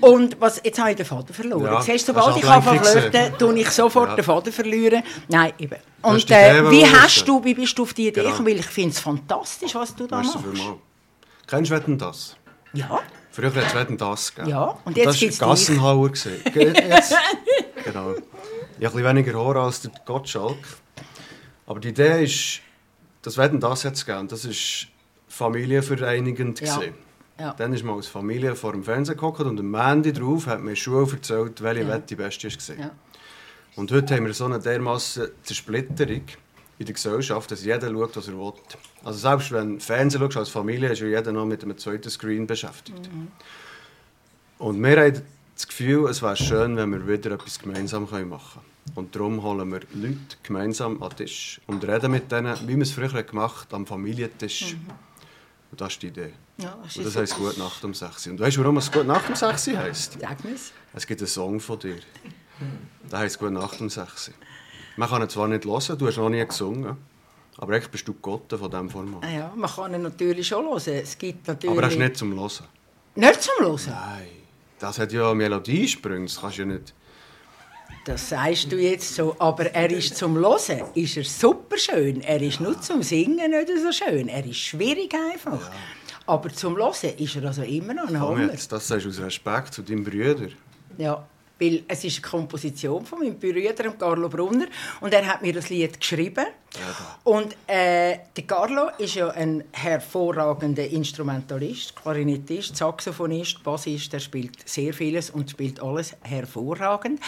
[0.00, 1.64] Und was, jetzt habe ich den Faden verloren.
[1.64, 4.16] Ja, Siehst, sobald ich flirten tue ich sofort ja.
[4.16, 5.02] den Faden verlieren.
[5.28, 5.76] Nein, eben.
[6.02, 8.30] Und äh, wie, hast du, wie bist du auf die Idee genau.
[8.30, 8.48] gekommen?
[8.48, 10.38] Weil ich finde es fantastisch, was du da machst.
[11.46, 12.36] Kennst du Wetten, das?
[12.72, 13.00] Ja.
[13.30, 14.50] Früher hat es Wetten, das gegeben.
[14.50, 16.10] Ja, und jetzt gibt es Gassenhauer.
[16.54, 18.14] genau.
[18.78, 20.56] Ich habe ein weniger Horror als der Gottschalk.
[21.66, 22.60] Aber die Idee ist,
[23.22, 24.28] das Wetten, das hat es gegeben.
[24.28, 24.54] Das war
[25.28, 26.60] familienvereinigend.
[26.60, 26.80] Ja.
[27.38, 27.52] Ja.
[27.54, 30.74] Dann ist man als Familie vor dem Fernsehen geguckt und am Ende drauf hat mir
[30.74, 31.88] Schule erzählt, welche ja.
[31.88, 32.76] Wette die beste war.
[32.78, 32.90] Ja.
[33.76, 36.22] Und heute haben wir so eine dermassen Zersplitterung
[36.78, 38.52] in der Gesellschaft, dass jeder schaut, was er will.
[39.04, 42.08] Also selbst wenn du Fernsehen schaust als Familie, ist ja jeder noch mit einem zweiten
[42.08, 43.12] Screen beschäftigt.
[43.12, 43.28] Mhm.
[44.58, 45.22] Und wir haben
[45.54, 48.76] das Gefühl, es wäre schön, wenn wir wieder etwas gemeinsam machen können.
[48.94, 52.82] Und darum holen wir Leute gemeinsam an den Tisch und reden mit denen, wie wir
[52.82, 54.74] es früher gemacht haben, am Familientisch.
[54.74, 54.90] Mhm.
[55.72, 56.32] Und das ist die Idee.
[56.58, 59.04] Ja, das, und das heisst «Gute Nacht um 6 Und weißt du, warum es «Gute
[59.04, 60.18] Nacht um 6 heisst?
[60.20, 60.72] Sag mir's.
[60.94, 61.98] Es gibt einen Song von dir.
[63.10, 64.32] Der heisst «Gute Nacht um 6
[64.96, 66.96] man kann ihn zwar nicht hören, du hast noch nie gesungen,
[67.58, 69.24] aber eigentlich bist du Gott von diesem Format.
[69.24, 70.82] Ah ja, man kann ihn natürlich schon hören.
[71.02, 71.76] Es gibt natürlich...
[71.76, 72.66] Aber er ist nicht zum Hören.
[73.14, 73.80] Nicht zum Hören?
[73.86, 74.28] Nein,
[74.78, 76.94] das hat ja Melodiesprünge, das kannst du ja nicht...
[78.04, 82.20] Das sagst du jetzt so, aber er ist zum Hören ist er super schön.
[82.20, 84.28] Er ist nur zum Singen nicht so schön.
[84.28, 85.60] Er ist schwierig einfach.
[85.60, 85.72] Ja.
[86.26, 88.50] Aber zum Hören ist er also immer noch ein Hammer.
[88.50, 90.48] Jetzt, das sagst du aus Respekt zu deinem Bruder.
[90.98, 91.24] Ja,
[91.58, 94.66] weil es ist eine Komposition von meinem Bruder, Carlo Brunner,
[95.00, 96.46] und er hat mir das Lied geschrieben.
[96.74, 97.18] Ja.
[97.24, 104.12] Und äh, der Carlo ist ja ein hervorragender Instrumentalist, Klarinettist, Saxophonist, Bassist.
[104.12, 107.20] Er spielt sehr vieles und spielt alles hervorragend.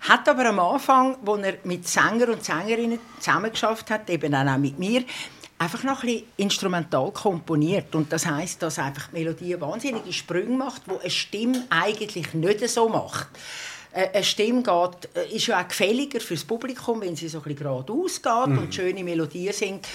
[0.00, 4.78] Hat aber am Anfang, als er mit Sänger und Sängerinnen zusammengeschafft hat, eben auch mit
[4.78, 5.04] mir,
[5.60, 7.94] einfach noch ein bisschen instrumental komponiert.
[7.94, 12.68] Und das heißt, dass einfach die Melodie wahnsinnige Sprünge macht, wo eine Stimme eigentlich nicht
[12.68, 13.28] so macht.
[13.92, 17.44] Äh, eine Stimme geht, äh, ist ja auch gefälliger fürs Publikum, wenn sie so ein
[17.44, 18.58] bisschen geradeaus geht mhm.
[18.58, 19.86] und schöne Melodien singt.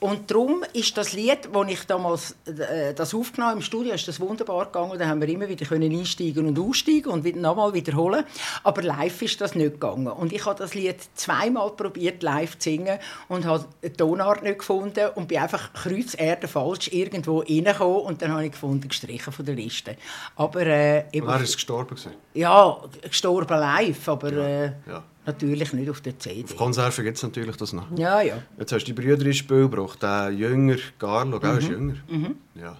[0.00, 4.20] Und darum ist das Lied, das ich damals äh, das aufgenommen im Studio, ist das
[4.20, 4.98] wunderbar gegangen.
[4.98, 8.24] Da haben wir immer wieder können einsteigen und aussteigen und wieder nochmal wiederholen.
[8.62, 10.08] Aber live ist das nicht gegangen.
[10.08, 14.58] Und ich habe das Lied zweimal probiert live zu singen und habe die Tonart nicht
[14.58, 19.44] gefunden und bin einfach kreuzerde falsch irgendwo reingekommen und dann habe ich gefunden, gestrichen von
[19.44, 19.96] der Liste.
[20.36, 21.96] Aber äh, eben, er ist gestorben
[22.34, 25.02] Ja, gestorben live, aber ja, äh, ja.
[25.26, 26.44] Natürlich nicht auf der CD.
[26.44, 27.86] Auf Konserven gibt es natürlich das noch.
[27.96, 28.42] Ja, ja.
[28.58, 30.02] Jetzt hast du die Brüder ins Spiel gebracht.
[30.02, 31.58] Der Jünger, Carlo, mhm.
[31.58, 31.94] ist jünger.
[32.08, 32.36] Mhm.
[32.54, 32.76] Ja.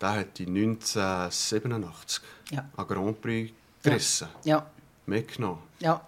[0.00, 2.68] Der hat die 1987 ja.
[2.76, 4.28] an Grand Prix gerissen.
[4.44, 4.56] Ja.
[4.56, 4.66] ja.
[5.06, 5.60] Mitgenommen.
[5.80, 6.00] Ja.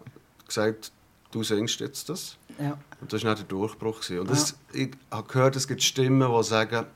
[0.46, 0.92] Gesagt,
[1.30, 2.36] du singst jetzt das.
[2.58, 2.78] Ja.
[3.00, 4.00] Und das war nicht der Durchbruch.
[4.10, 4.80] Und das, ja.
[4.80, 6.86] ich habe gehört, es gibt Stimmen, die sagen,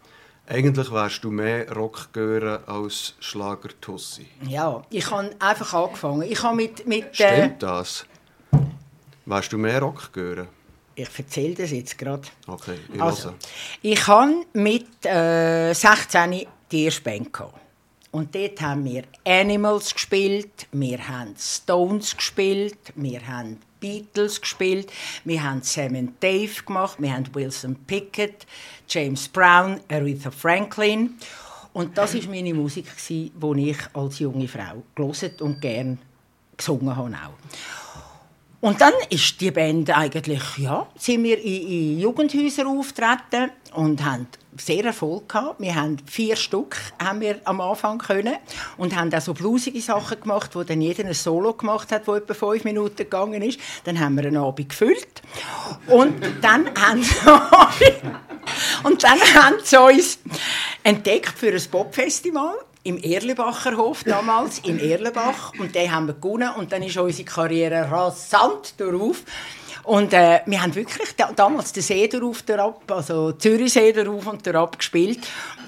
[0.46, 4.26] eigentlich wärst du mehr Rockgöre als Schlager-Tussi.
[4.42, 6.22] Ja, ich habe einfach angefangen.
[6.22, 8.04] Ich habe mit, mit, äh, Stimmt das?
[9.30, 10.48] Weißt du mehr Rock hören?
[10.96, 12.26] Ich erzähle das jetzt gerade.
[12.48, 13.34] Okay, ich also,
[13.80, 17.32] Ich hatte mit äh, 16 die erste Band.
[17.32, 17.54] Gehabt.
[18.10, 24.90] Und dort haben wir Animals gespielt, wir haben Stones gespielt, wir haben Beatles gespielt,
[25.24, 28.48] wir haben Sam Dave gemacht, wir haben Wilson Pickett,
[28.88, 31.14] James Brown, Aretha Franklin.
[31.72, 36.00] Und das war meine Musik, die ich als junge Frau gelesen und gern
[36.56, 37.14] gesungen habe.
[37.14, 37.89] Auch.
[38.60, 44.26] Und dann ist die Band eigentlich, ja, sind wir in, in Jugendhäusern auftreten und haben
[44.58, 45.60] sehr Erfolg gehabt.
[45.60, 48.34] Wir haben vier Stück haben wir am Anfang können
[48.76, 52.14] und haben auch so blusige Sachen gemacht, wo dann jeder ein Solo gemacht hat, wo
[52.14, 53.58] etwa fünf Minuten gegangen ist.
[53.84, 55.22] Dann haben wir einen Abend gefüllt
[55.86, 57.02] und dann haben
[58.84, 60.18] und dann haben sie uns
[60.82, 66.50] entdeckt für ein Popfestival im Erlebacher Hof damals in Erlebach und den haben wir gewonnen.
[66.56, 69.22] Und dann ist unsere Karriere rasant darauf
[69.84, 74.46] und äh, wir haben wirklich da, damals den See darauf, ab, also Zürichsee darauf und
[74.46, 75.20] darauf gespielt.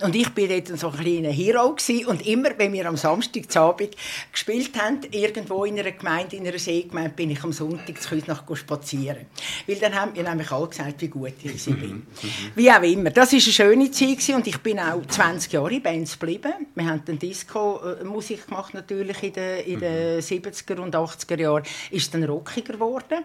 [0.03, 2.07] Und ich bin dort so ein kleiner Hero gewesen.
[2.07, 3.97] Und immer, wenn wir am Samstagabend
[4.33, 8.45] gespielt haben, irgendwo in einer Gemeinde, in einer Seegemeinde, bin ich am Sonntag zu nach
[8.55, 9.27] spazieren.
[9.67, 11.79] Weil dann haben mir nämlich alle gesagt, wie gut ich bin.
[11.81, 12.07] Mhm.
[12.55, 13.11] wie auch immer.
[13.11, 14.35] Das war eine schöne Zeit gewesen.
[14.35, 16.53] und ich bin auch 20 Jahre in Bands geblieben.
[16.75, 21.63] Wir haben dann Disco-Musik gemacht natürlich in den, in den 70er und 80er Jahren.
[21.91, 23.25] Ist dann rockiger geworden.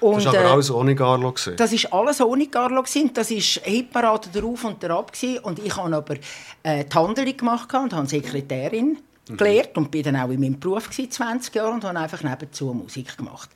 [0.00, 1.32] Und das war aber äh, alles ohne Carlo?
[1.32, 1.56] Gewesen.
[1.56, 2.82] Das war alles ohne Carlo.
[2.82, 3.10] Gewesen.
[3.14, 5.06] Das war Hitparade darauf und darauf.
[5.42, 6.14] Und ich habe aber
[6.62, 8.98] äh, die Handlung gemacht und habe Sekretärin
[9.28, 9.36] mhm.
[9.36, 12.72] gelernt und bin dann auch in meinem Beruf gewesen, 20 Jahre und habe einfach nebenzu
[12.72, 13.50] Musik gemacht.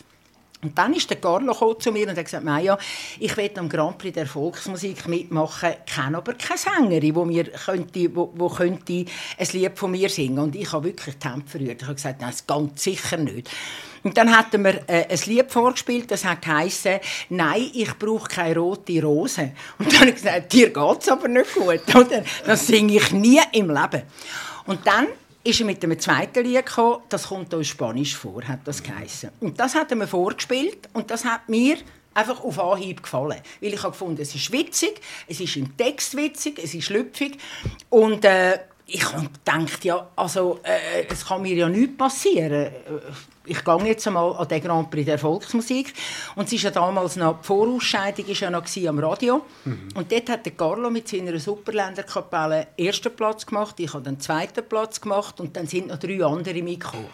[0.60, 2.76] Und dann ist der Carlo zu mir und hat gesagt, Maja,
[3.20, 8.14] ich will am Grand Prix der Volksmusik mitmachen, kenne aber keine Sängerin, wo mir könnte,
[8.14, 9.04] wo, wo könnte
[9.38, 10.40] ein Lied von mir singen.
[10.40, 11.82] Und ich habe wirklich die Hände verrührt.
[11.82, 13.48] Ich habe gesagt, nein, das ganz sicher nicht.
[14.08, 18.58] Und dann hatten wir äh, ein Lied vorgespielt, das hat geheißen, «Nein, ich brauche keine
[18.58, 19.52] rote Rose».
[19.78, 22.24] Und dann habe ich gesagt, «Dir geht es aber nicht gut, oder?
[22.46, 24.04] Das singe ich nie im Leben».
[24.64, 25.08] Und dann
[25.44, 29.28] ist er mit einem zweiten Lied gekommen, das kommt aus Spanisch vor, hat das geheißen.
[29.40, 31.76] Und das hat er mir vorgespielt und das hat mir
[32.14, 33.42] einfach auf Anhieb gefallen.
[33.60, 37.36] Weil ich habe gefunden, es ist witzig, es ist im Text witzig, es ist schlüpfig
[37.90, 42.70] und äh, ich gedacht, ja, also äh, es kann mir ja nichts passieren
[43.48, 45.94] ich gehe jetzt einmal an den Grand Prix der Volksmusik.
[46.36, 49.44] Und es ist ja damals noch, die Vorausscheidung war ja noch am Radio.
[49.64, 49.88] Mhm.
[49.94, 54.64] Und dort hat der Carlo mit seiner Superländerkapelle ersten Platz gemacht, ich habe den zweiten
[54.68, 57.08] Platz gemacht und dann sind noch drei andere mitgekommen.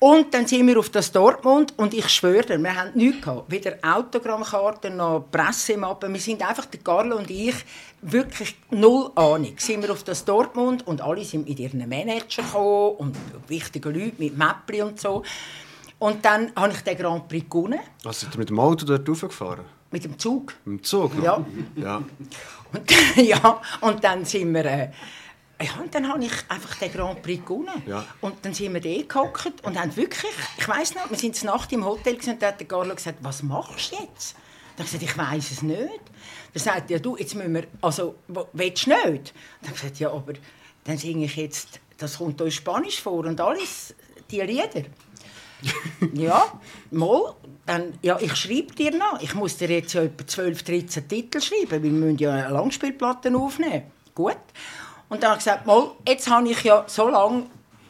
[0.00, 3.50] Und dann sind wir auf das Dortmund und ich schwöre, wir haben nichts gehabt.
[3.50, 6.12] Weder Autogrammkarten noch Pressemappen.
[6.12, 7.56] Wir sind einfach, der Carlo und ich,
[8.00, 9.54] wirklich null Ahnung.
[9.56, 13.16] Sind wir auf das Dortmund und alle sind mit ihren Manager gekommen und
[13.48, 15.24] wichtige Leute mit Mäppli und so.
[15.98, 17.80] Und dann habe ich den Grand Prix gewonnen.
[18.04, 19.64] Also sind mit dem Auto dort raufgefahren?
[19.90, 20.54] Mit dem Zug.
[20.64, 21.12] Mit dem Zug?
[21.20, 21.44] Ja.
[21.74, 21.96] ja.
[22.72, 24.64] Und, ja, und dann sind wir...
[24.64, 24.90] Äh,
[25.60, 27.82] ja, und dann habe ich einfach den Grand Prix gewonnen.
[27.86, 28.06] Ja.
[28.20, 31.72] Und dann sind wir da gehockt und haben wirklich, ich weiß noch, wir sind Nacht
[31.72, 34.36] im Hotel und da hat der Carlo gesagt, was machst du jetzt?
[34.76, 36.00] Dann habe ich gesagt, ich weiß es nicht.
[36.54, 38.14] Dann sagt er, du, jetzt müssen wir, also,
[38.52, 39.34] willst du nicht?
[39.60, 40.34] Dann habe ich gesagt, ja, aber
[40.84, 43.94] dann singe ich jetzt, das kommt euch Spanisch vor und alles,
[44.30, 44.84] die Lieder.
[46.14, 46.60] ja,
[46.92, 47.34] mal,
[47.66, 49.20] dann, ja, ich schreibe dir noch.
[49.20, 53.34] Ich muss dir jetzt ja etwa 12, 13 Titel schreiben, weil wir müssen ja Langspielplatten
[53.34, 53.82] aufnehmen.
[54.14, 54.36] Gut.
[55.08, 57.44] Und dann habe ich gesagt, mal, jetzt habe ich ja so lange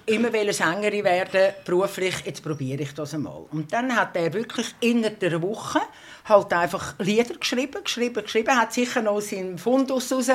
[0.09, 3.44] immer Sängerin werden, beruflich, jetzt probiere ich das einmal.
[3.52, 5.81] Und dann hat er wirklich innerhalb der Woche
[6.24, 10.31] halt einfach Lieder geschrieben, geschrieben, geschrieben, hat sicher noch seinen Fundus raus.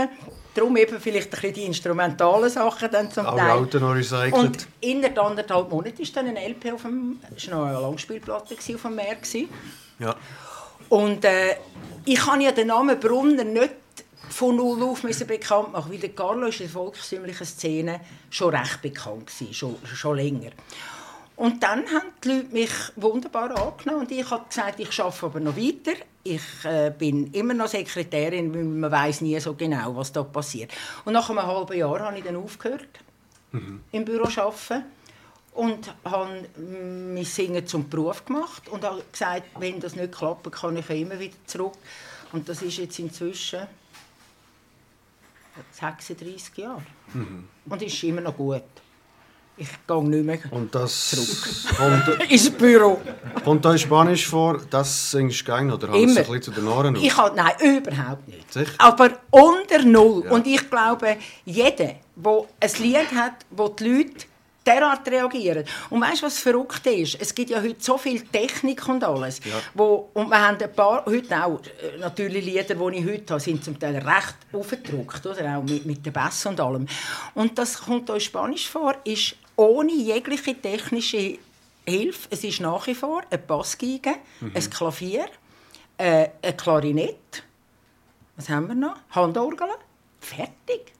[0.53, 3.39] Darum eben vielleicht ein bisschen die instrumentalen Sachen dann zum Teil.
[3.39, 4.33] Alten noch recycelt.
[4.33, 8.81] Und innerhalb anderthalb Monaten war dann ein LP auf dem, war noch eine Langspielplatte auf
[8.81, 9.17] dem Meer.
[9.99, 10.15] Ja.
[10.89, 11.55] Und äh,
[12.05, 13.73] ich habe ja den Namen Brunner nicht
[14.33, 18.55] von null auf müssen bekannt machen, weil der Carlo ist in der volkstümlichen Szene schon
[18.55, 20.51] recht bekannt gewesen, schon, schon länger.
[21.35, 25.39] Und dann haben die Leute mich wunderbar angenommen und ich habe gesagt, ich arbeite aber
[25.39, 25.97] noch weiter.
[26.23, 30.71] Ich äh, bin immer noch Sekretärin, weil man weiß nie so genau, was da passiert.
[31.05, 32.87] Und nach einem halben Jahr habe ich dann aufgehört,
[33.51, 33.81] mhm.
[33.91, 34.85] im Büro arbeiten
[35.53, 40.77] und habe mein Singen zum Beruf gemacht und habe gesagt, wenn das nicht klappt, kann
[40.77, 41.73] ich immer wieder zurück.
[42.31, 43.67] Und das ist jetzt inzwischen
[45.71, 46.83] 36 Jahre.
[47.13, 47.47] Mhm.
[47.69, 48.63] Und ist immer noch gut.
[49.55, 51.77] Ich gehe nicht mehr Und das zurück.
[51.77, 52.99] Kommt, ins Büro.
[53.43, 56.67] Kommt da Spanisch vor, das singst du gerne oder hast du ein bisschen zu den
[56.67, 58.51] Ohren Ich halt, Nein, überhaupt nicht.
[58.51, 58.73] Sicher?
[58.79, 60.23] Aber unter Null.
[60.25, 60.31] Ja.
[60.31, 64.25] Und ich glaube, jeder, der ein Lied hat, wo die Leute
[64.65, 65.65] derart reagieren.
[65.89, 67.19] Und weißt du, was verrückt ist?
[67.19, 69.39] Es gibt ja heute so viel Technik und alles.
[69.43, 69.59] Ja.
[69.73, 73.39] Wo, und wir haben ein paar, heute auch, äh, natürlich Lieder, die ich heute habe,
[73.39, 75.57] sind zum Teil recht aufgedruckt, oder?
[75.57, 76.87] auch mit, mit den Bass und allem.
[77.33, 81.37] Und das kommt euch Spanisch vor, ist ohne jegliche technische
[81.85, 82.27] Hilfe.
[82.29, 84.51] Es ist nach wie vor ein Bassgeige, mhm.
[84.53, 85.25] ein Klavier,
[85.97, 87.43] äh, ein Klarinett,
[88.35, 88.95] was haben wir noch?
[89.11, 89.67] Handorgel,
[90.19, 90.93] fertig.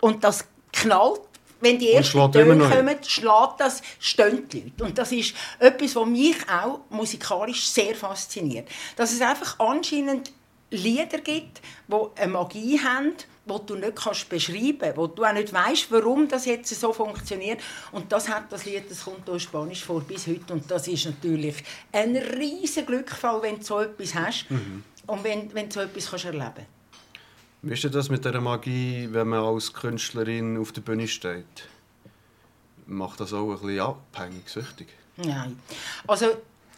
[0.00, 1.20] Und das knallt
[1.60, 4.84] wenn die ersten Töne kommen, schlägt das, stehen die Leute.
[4.84, 8.68] Und das ist etwas, was mich auch musikalisch sehr fasziniert.
[8.96, 10.32] Dass es einfach anscheinend
[10.70, 13.12] Lieder gibt, die eine Magie haben,
[13.46, 16.92] die du nicht kannst beschreiben kannst, wo du auch nicht weißt, warum das jetzt so
[16.92, 17.60] funktioniert.
[17.92, 20.52] Und das hat das Lied, das kommt aus Spanisch vor bis heute.
[20.52, 21.56] Und das ist natürlich
[21.92, 24.84] ein riesiger Glückfall, wenn du so etwas hast mhm.
[25.06, 26.79] und wenn, wenn du so etwas kannst erleben kannst.
[27.62, 31.68] Wie ist das mit der Magie, wenn man als Künstlerin auf der Bühne steht?
[32.86, 34.88] Macht das auch ein bisschen abhängig, süchtig?
[35.18, 35.60] Nein.
[36.06, 36.26] Also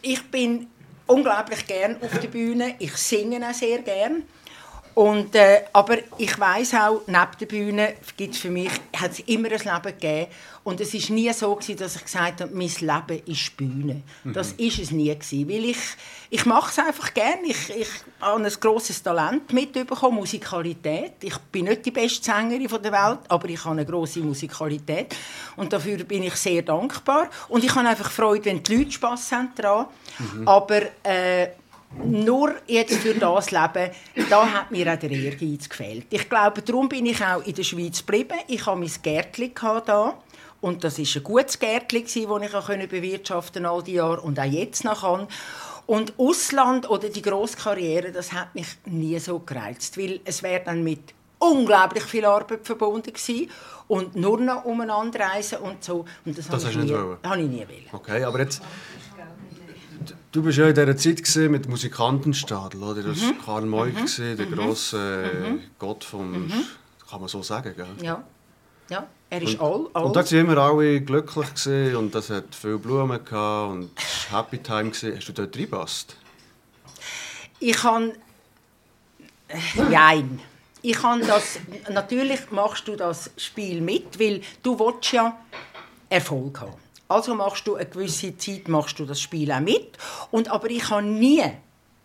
[0.03, 0.67] ich bin
[1.07, 2.75] unglaublich gern auf der Bühne.
[2.81, 4.25] Ich singe auch sehr gern.
[4.95, 9.49] Und, äh, aber ich weiß auch, neben der Bühne gibt's für mich, hat es immer
[9.49, 10.27] ein Leben gegeben.
[10.65, 14.03] Und es war nie so, gewesen, dass ich gesagt habe, mein Leben ist Bühne.
[14.23, 14.33] Mhm.
[14.33, 15.13] Das ist es nie.
[15.13, 15.79] Gewesen, weil ich,
[16.31, 17.47] ich mache es einfach gerne.
[17.47, 17.89] Ich, ich
[18.21, 21.15] habe ein grosses Talent mitbekommen, Musikalität.
[21.23, 25.17] Ich bin nicht die beste Sängerin der Welt, aber ich habe eine grosse Musikalität.
[25.57, 27.29] Und dafür bin ich sehr dankbar.
[27.49, 29.87] Und ich habe einfach Freude, wenn die Leute Spass haben daran.
[30.19, 30.47] Mhm.
[30.47, 30.83] Aber...
[31.03, 31.49] Äh,
[32.05, 33.91] nur jetzt für das Leben,
[34.31, 36.07] da hat mir auch der Ehrgeiz gefehlt.
[36.11, 38.39] Ich glaube, darum bin ich auch in der Schweiz geblieben.
[38.49, 40.19] Ich hatte mein Gärtchen da
[40.61, 44.85] und das ist ein gutes Gärtchen, das ich bewirtschaften all die Jahre und auch jetzt
[44.85, 45.27] noch kann.
[45.87, 50.63] Und Ausland oder die grosse Karriere, das hat mich nie so gereizt, weil es wäre
[50.65, 53.51] dann mit unglaublich viel Arbeit verbunden gewesen
[53.89, 56.05] und nur noch umeinander reisen und so.
[56.25, 57.87] Und das, das habe ich, nie, habe ich nie wollen.
[57.93, 58.63] Okay, aber jetzt
[60.33, 63.03] Du bist ja in dieser Zeit mit Musikantenstadel, oder?
[63.03, 63.43] Das war mhm.
[63.45, 64.37] Karl Moy, mhm.
[64.39, 64.53] der mhm.
[64.53, 65.61] grosse mhm.
[65.79, 66.65] Gott vom, mhm.
[67.09, 67.87] kann man so sagen, gell?
[68.01, 68.25] Ja.
[68.89, 69.07] ja.
[69.29, 70.05] Er ist all, all.
[70.05, 73.91] Und da waren immer alle glücklich und das hat viele Blumen gehabt und
[74.31, 75.17] Happy Time gewesen.
[75.17, 76.17] Hast du dort reingepasst?
[77.61, 78.13] Ich kann...
[79.91, 80.41] Nein.
[80.81, 81.59] Ich kann das...
[81.91, 85.37] Natürlich machst du das Spiel mit, weil du willst ja
[86.09, 86.82] Erfolg haben.
[87.13, 89.99] Also machst du eine gewisse Zeit machst du das Spiel auch mit.
[90.31, 91.43] Und, aber ich habe nie,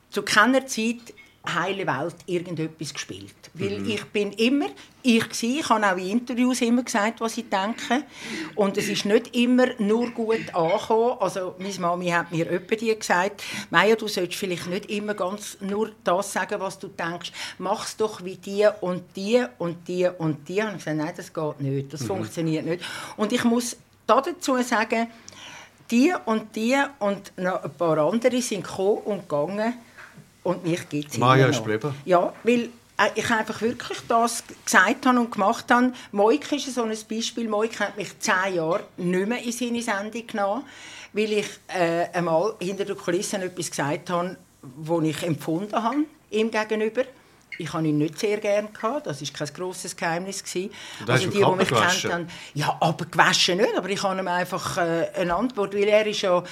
[0.10, 1.14] zu keiner Zeit,
[1.54, 3.34] heile Welt irgendetwas gespielt.
[3.54, 3.90] Weil mhm.
[3.90, 4.68] ich bin immer
[5.02, 5.60] ich gewesen.
[5.60, 8.04] Ich habe auch in Interviews immer gesagt, was ich denke.
[8.56, 11.18] Und es ist nicht immer nur gut angekommen.
[11.22, 15.92] Also meine Mami hat mir öppe gesagt, Maja, du sollst vielleicht nicht immer ganz nur
[16.04, 17.32] das sagen, was du denkst.
[17.60, 20.62] Mach es doch wie die und die und die und die.
[20.62, 21.94] Und ich gesagt, nein, das geht nicht.
[21.94, 22.08] Das mhm.
[22.08, 22.84] funktioniert nicht.
[23.16, 25.08] Und ich muss dazu sagen,
[25.92, 29.74] die und die und noch ein paar andere sind gekommen und gegangen
[30.44, 31.94] und mich gibt es Maja ist geblieben?
[32.06, 35.94] Ja, weil äh, ich einfach wirklich das gesagt habe und gemacht habe.
[36.12, 37.48] Moik ist so ein Beispiel.
[37.48, 40.64] Moik hat mich zehn Jahre nicht mehr in seine Sendung genommen,
[41.14, 46.50] weil ich äh, einmal hinter der Kulissen etwas gesagt habe, das ich empfunden habe, ihm
[46.50, 47.04] gegenüber.
[47.58, 49.08] Ich habe ihn nicht sehr gerne gehabt.
[49.08, 50.44] Das war kein grosses Geheimnis.
[50.44, 50.72] Gewesen.
[51.08, 53.76] Also die, die mich kennt haben, ja, aber gewaschen nicht.
[53.76, 56.44] Aber ich habe ihm einfach äh, eine Antwort, weil er ist ja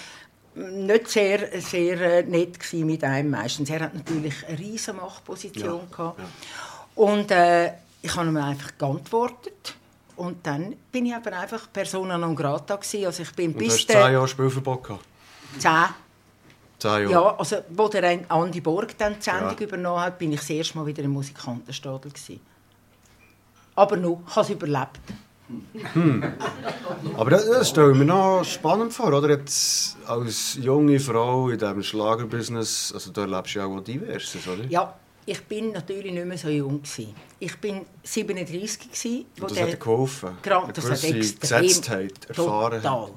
[0.56, 3.70] nicht sehr, sehr äh, nett mit einem meistens.
[3.70, 6.20] Er hat natürlich eine riesige Machtposition ja, gehabt.
[6.20, 6.26] Ja.
[6.96, 9.76] Und äh, ich habe ihm einfach geantwortet.
[10.16, 13.06] Und dann bin ich aber einfach Persona non grata gewesen.
[13.06, 15.06] Also ich bin Und bis hast zehn Jahre Spielverbot gehabt?
[15.60, 16.05] Zehn.
[16.80, 17.12] Zehn Jahre?
[17.12, 19.66] Ja, also wo der Andi Borg dann die Sendung ja.
[19.66, 22.40] übernommen hat, bin ich das erste Mal wieder im Musikantenstadel gewesen.
[23.76, 25.00] Aber nur, ich habe es überlebt.
[25.94, 26.24] Hm.
[27.18, 29.30] Aber das, das stelle ich mir noch spannend vor, oder?
[29.30, 34.64] Jetzt als junge Frau in diesem Schlagerbusiness, also da lebst du ja auch diverses, oder?
[34.70, 37.16] Ja, ich bin natürlich nicht mehr so jung gewesen.
[37.40, 40.38] Ich bin 37 gewesen, wo das der, hat geholfen.
[40.42, 42.82] Gerade, das hat extrem Gesetztheit, erfahren.
[42.82, 43.10] Total.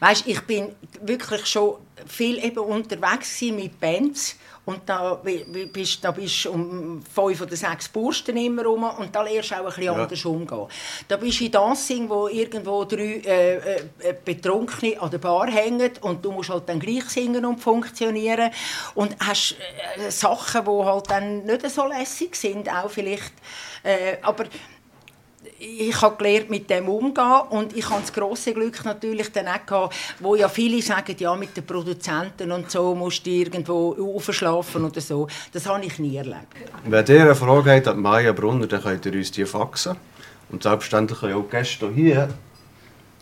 [0.00, 1.76] Weißt, ich bin wirklich schon
[2.06, 5.14] viel eben unterwegs mit Bands und da
[5.72, 9.54] bist, da bist du um fünf oder sechs Bursten immer rum und da lernst du
[9.54, 9.92] auch ein bisschen ja.
[9.92, 10.66] anders umgehen.
[11.06, 15.92] Da bist du in Dancing, wo irgendwo drei äh, äh, Betrunkene an der Bar hängen
[16.00, 18.50] und du musst halt dann gleich singen und funktionieren
[18.96, 19.54] und hast
[19.96, 23.34] äh, Sachen, die halt dann nicht so lässig sind, auch vielleicht.
[23.84, 24.46] Äh, aber
[25.58, 29.64] ich habe gelernt, mit dem umzugehen und ich habe das grosse Glück natürlich dann auch
[29.64, 34.84] gehabt, wo ja viele sagen, ja, mit den Produzenten und so musst du irgendwo aufschlafen
[34.84, 35.26] oder so.
[35.52, 36.54] Das habe ich nie erlebt.
[36.84, 39.96] Wenn ihr eine Frage habt an Maya Brunner, dann könnt ihr uns die faxen.
[40.50, 42.28] Und selbstverständlich können auch Gäste hier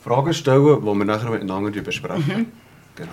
[0.03, 2.27] Fragen stellen, die wir nachher miteinander besprechen.
[2.27, 2.47] Mhm.
[2.97, 3.12] Genau.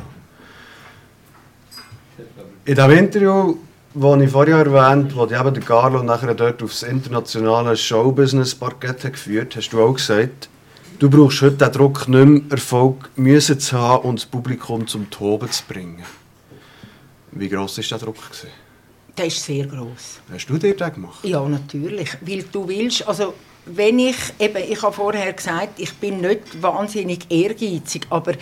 [2.66, 3.58] In diesem Interview,
[3.94, 9.82] das ich vorher erwähnt wo die Carlo nachher dort aufs internationale Showbusiness-Parkett geführt hast du
[9.82, 10.50] auch gesagt,
[11.00, 15.10] du brauchst heute den Druck nicht mehr, Erfolg müssen zu haben und das Publikum zum
[15.10, 16.04] Toben zu bringen.
[17.32, 18.16] Wie gross war dieser Druck?
[18.16, 18.50] Gewesen?
[19.18, 20.22] Der ist sehr gross.
[20.32, 21.24] Hast du dir den gemacht?
[21.24, 22.18] Ja, natürlich.
[22.22, 23.34] Weil du willst, also
[23.76, 28.34] wenn ich, eben, ich habe vorher gesagt, ich bin nicht wahnsinnig ehrgeizig, aber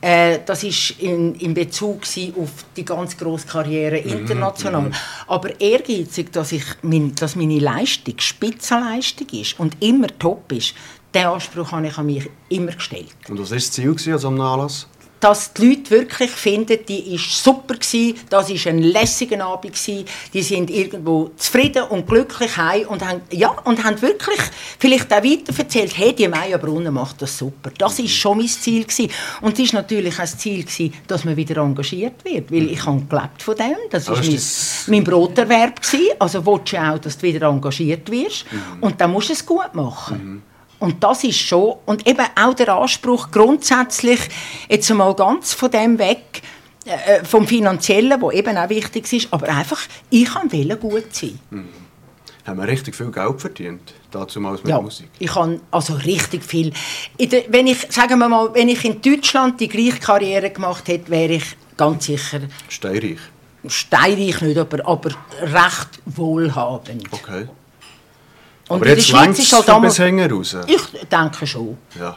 [0.00, 2.02] äh, das ist in, in Bezug
[2.36, 4.90] auf die ganz grosse Karriere mhm, international.
[4.90, 4.94] Mm,
[5.26, 10.74] Aber ehrgeizig, dass, ich mein, dass meine Leistung Spitzenleistung ist und immer top ist,
[11.14, 13.14] den Anspruch habe ich an mich immer gestellt.
[13.28, 14.88] Und was war das Ziel an so einem Anlass?
[15.22, 20.04] Dass die Leute wirklich finden, die ist super gewesen, das ist ein lässiger Abend gewesen,
[20.34, 24.40] die sind irgendwo zufrieden und glücklich heim und haben, ja, und haben wirklich
[24.80, 27.70] vielleicht auch weiter erzählt, hey, die Maya Brunnen macht das super.
[27.78, 29.12] Das ist schon mein Ziel gewesen.
[29.40, 32.84] Und es ist natürlich auch das Ziel gewesen, dass man wieder engagiert wird, weil ich
[32.84, 34.40] habe gelebt von dem, das war mein,
[34.88, 38.82] mein Broterwerb gewesen, also willst du auch, dass du wieder engagiert wirst mhm.
[38.82, 40.18] und dann musst du es gut machen.
[40.18, 40.51] Mhm.
[40.82, 44.18] Und das ist schon, und eben auch der Anspruch grundsätzlich,
[44.68, 46.42] jetzt einmal ganz von dem weg,
[46.84, 49.78] äh, vom Finanziellen, wo eben auch wichtig ist, aber einfach,
[50.10, 50.48] ich kann
[50.80, 51.38] gut sein.
[51.50, 51.68] Mhm.
[52.44, 55.08] Haben wir richtig viel Geld verdient, dazu mal mit ja, Musik?
[55.20, 56.72] ich habe also richtig viel.
[57.16, 61.08] Der, wenn ich, sagen wir mal, wenn ich in Deutschland die gleiche Karriere gemacht hätte,
[61.12, 61.44] wäre ich
[61.76, 62.40] ganz sicher...
[62.68, 63.20] Steinreich?
[63.68, 65.10] Steinreich nicht, aber, aber
[65.42, 67.04] recht wohlhabend.
[67.12, 67.46] Okay.
[68.72, 70.56] Und Aber jetzt längst ist halt bis hängen raus?
[70.66, 70.80] Ich
[71.10, 71.76] denke schon.
[72.00, 72.16] Ja.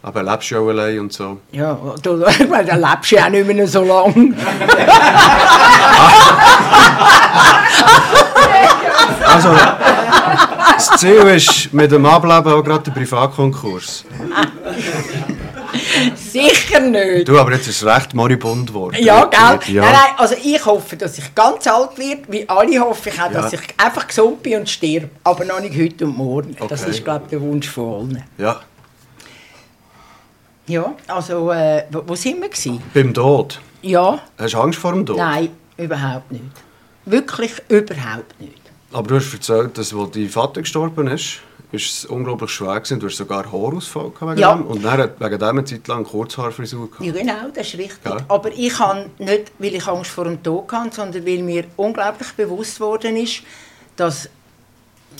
[0.00, 1.38] Aber lebst du ja allein und so?
[1.50, 4.14] Ja, du, dann lebst du ja auch nicht mehr so lange.
[9.26, 9.48] also,
[10.76, 14.04] das Ziel ist mit dem Ableben auch gerade der Privatkonkurs.
[16.14, 17.28] Sicher nicht.
[17.28, 18.96] Du, aber jetzt ist es recht moribund geworden.
[19.00, 19.74] Ja, gell?
[19.74, 19.82] Ja.
[19.82, 23.30] Nein, nein, also ich hoffe, dass ich ganz alt werde, wie alle hoffe ich auch,
[23.30, 23.58] dass ja.
[23.58, 25.10] ich einfach gesund bin und sterbe.
[25.24, 26.52] Aber noch nicht heute und morgen.
[26.52, 26.66] Okay.
[26.68, 28.24] Das ist, glaube ich, der Wunsch von allen.
[28.38, 28.60] Ja.
[30.66, 32.82] Ja, also, äh, wo, wo sind wir gewesen?
[32.92, 33.58] Beim Tod?
[33.80, 34.20] Ja.
[34.36, 35.16] Hast du Angst vor dem Tod?
[35.16, 36.44] Nein, überhaupt nicht.
[37.06, 38.60] Wirklich überhaupt nicht.
[38.92, 42.98] Aber du hast erzählt, dass, als dein Vater gestorben ist, ist es unglaublich schwer gewesen.
[42.98, 44.54] Du hast sogar Haarausfall wegen ja.
[44.54, 44.66] dem.
[44.66, 47.04] Und dann wegen dem eine Zeit lang Kurzhaarfrisur gehabt.
[47.04, 48.04] Ja, genau, das ist richtig.
[48.04, 48.16] Ja.
[48.28, 52.32] Aber ich habe nicht, weil ich Angst vor dem Tod hatte, sondern weil mir unglaublich
[52.32, 53.42] bewusst worden ist,
[53.96, 54.30] dass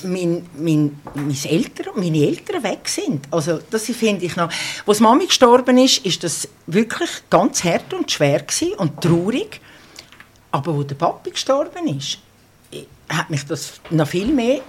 [0.05, 3.27] mein, mein, meine, Eltern, meine Eltern weg sind.
[3.31, 4.51] Also das finde ich noch.
[4.87, 8.45] Als Mami gestorben ist, ist das wirklich ganz hart und schwer
[8.79, 9.61] und traurig.
[10.51, 12.19] Aber wo der Papi gestorben ist,
[13.09, 14.61] hat mich das noch viel mehr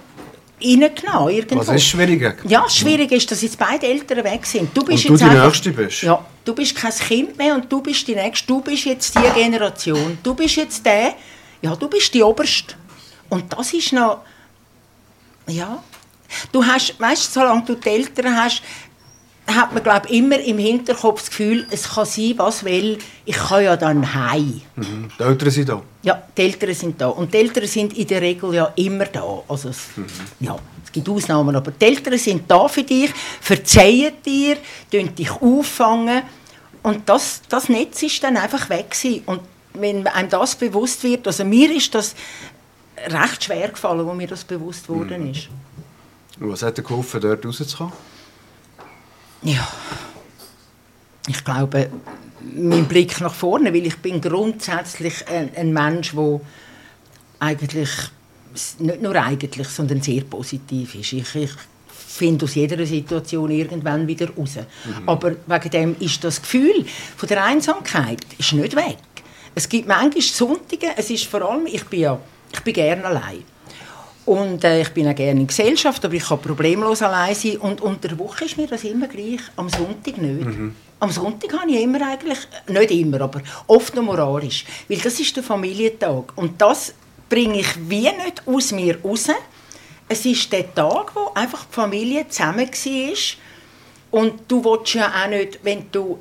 [0.62, 1.34] reingenommen.
[1.34, 1.58] Irgendwo.
[1.58, 2.34] Was ist schwieriger?
[2.44, 4.76] Ja, schwierig ist, dass jetzt beide Eltern weg sind.
[4.76, 6.02] Du bist und du jetzt die einfach, Nächste bist?
[6.02, 8.46] Ja, du bist kein Kind mehr und du bist die Nächste.
[8.46, 10.18] Du bist jetzt die Generation.
[10.22, 11.14] Du bist jetzt der,
[11.62, 12.74] ja, du bist die Oberste.
[13.28, 14.22] Und das ist noch,
[15.46, 15.82] ja,
[16.52, 18.62] du hast, weißt, solange du die Eltern hast,
[19.46, 23.64] hat man glaube immer im Hinterkopf das Gefühl, es kann sein, was will, ich kann
[23.64, 24.62] ja dann heim.
[24.76, 25.10] Mhm.
[25.18, 25.82] Die Eltern sind da?
[26.02, 27.08] Ja, die Eltern sind da.
[27.08, 29.42] Und die Eltern sind in der Regel ja immer da.
[29.48, 30.06] Also es, mhm.
[30.40, 34.56] ja, es gibt Ausnahmen, aber die Eltern sind da für dich, verzeihen dir,
[34.92, 36.22] dich auffangen.
[36.82, 39.22] Und das, das Netz ist dann einfach weg gewesen.
[39.26, 39.40] Und
[39.74, 42.14] wenn einem das bewusst wird, also mir ist das
[43.06, 45.30] recht schwer gefallen, wo mir das bewusst worden mhm.
[45.30, 45.48] ist.
[46.38, 47.92] Was hat dir geholfen, dort rauszukommen?
[49.42, 49.66] Ja,
[51.26, 51.90] ich glaube,
[52.54, 56.40] mein Blick nach vorne, weil ich bin grundsätzlich ein, ein Mensch, der
[57.38, 57.90] eigentlich,
[58.78, 61.12] nicht nur eigentlich, sondern sehr positiv ist.
[61.12, 61.50] Ich, ich
[61.88, 64.56] finde aus jeder Situation irgendwann wieder raus.
[64.56, 65.08] Mhm.
[65.08, 66.84] Aber wegen dem ist das Gefühl
[67.16, 68.98] von der Einsamkeit ist nicht weg.
[69.54, 72.20] Es gibt manchmal Sonntage, es ist vor allem, ich bin ja,
[72.52, 73.42] ich bin gerne allein.
[74.30, 77.56] Und äh, ich bin auch gerne in Gesellschaft, aber ich kann problemlos allein sein.
[77.56, 80.46] Und unter der Woche ist mir das immer gleich, am Sonntag nicht.
[80.46, 80.76] Mhm.
[81.00, 82.38] Am Sonntag habe ich immer eigentlich,
[82.68, 84.64] nicht immer, aber oft noch moralisch.
[84.86, 86.32] Weil das ist der Familientag.
[86.36, 86.94] Und das
[87.28, 89.30] bringe ich wie nicht aus mir raus.
[90.08, 93.12] Es ist der Tag, wo einfach die Familie zusammen war.
[94.12, 96.20] Und du willst ja auch nicht, wenn du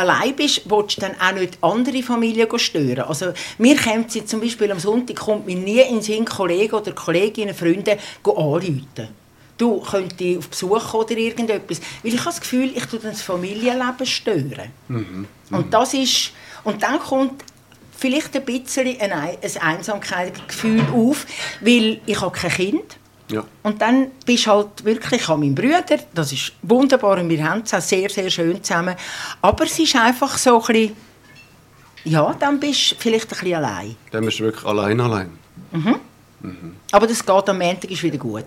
[0.00, 3.00] allein bist, willst du dann auch nicht andere Familien stören.
[3.00, 6.92] Also mir kommt es zum Beispiel am Sonntag kommt mir nie in Sinn, Kollegen oder
[6.92, 9.08] Kolleginnen, Freunde anrufen.
[9.56, 11.80] Du könntest auf Besuch oder irgendetwas.
[12.02, 14.70] Weil ich habe das Gefühl, ich tue das Familienleben stören.
[14.88, 15.26] Mhm.
[15.50, 16.32] Und das ist...
[16.64, 17.44] Und dann kommt
[17.96, 21.26] vielleicht ein bisschen ein, ein Einsamkeitsgefühl auf,
[21.60, 22.96] weil ich habe kein Kind
[23.30, 23.44] Ja.
[23.62, 27.62] Und dann bist du halt wirklich an meinem Bruder, das ist wunderbar und wir haben
[27.62, 28.96] es auch sehr, sehr schön zusammen.
[29.40, 30.96] Aber es ist einfach so ein bisschen,
[32.04, 33.96] ja, dann bist du vielleicht ein bisschen allein.
[34.10, 35.30] Dann bist du wirklich allein allein.
[36.92, 38.44] Aber das geht am Montag ist wieder gut.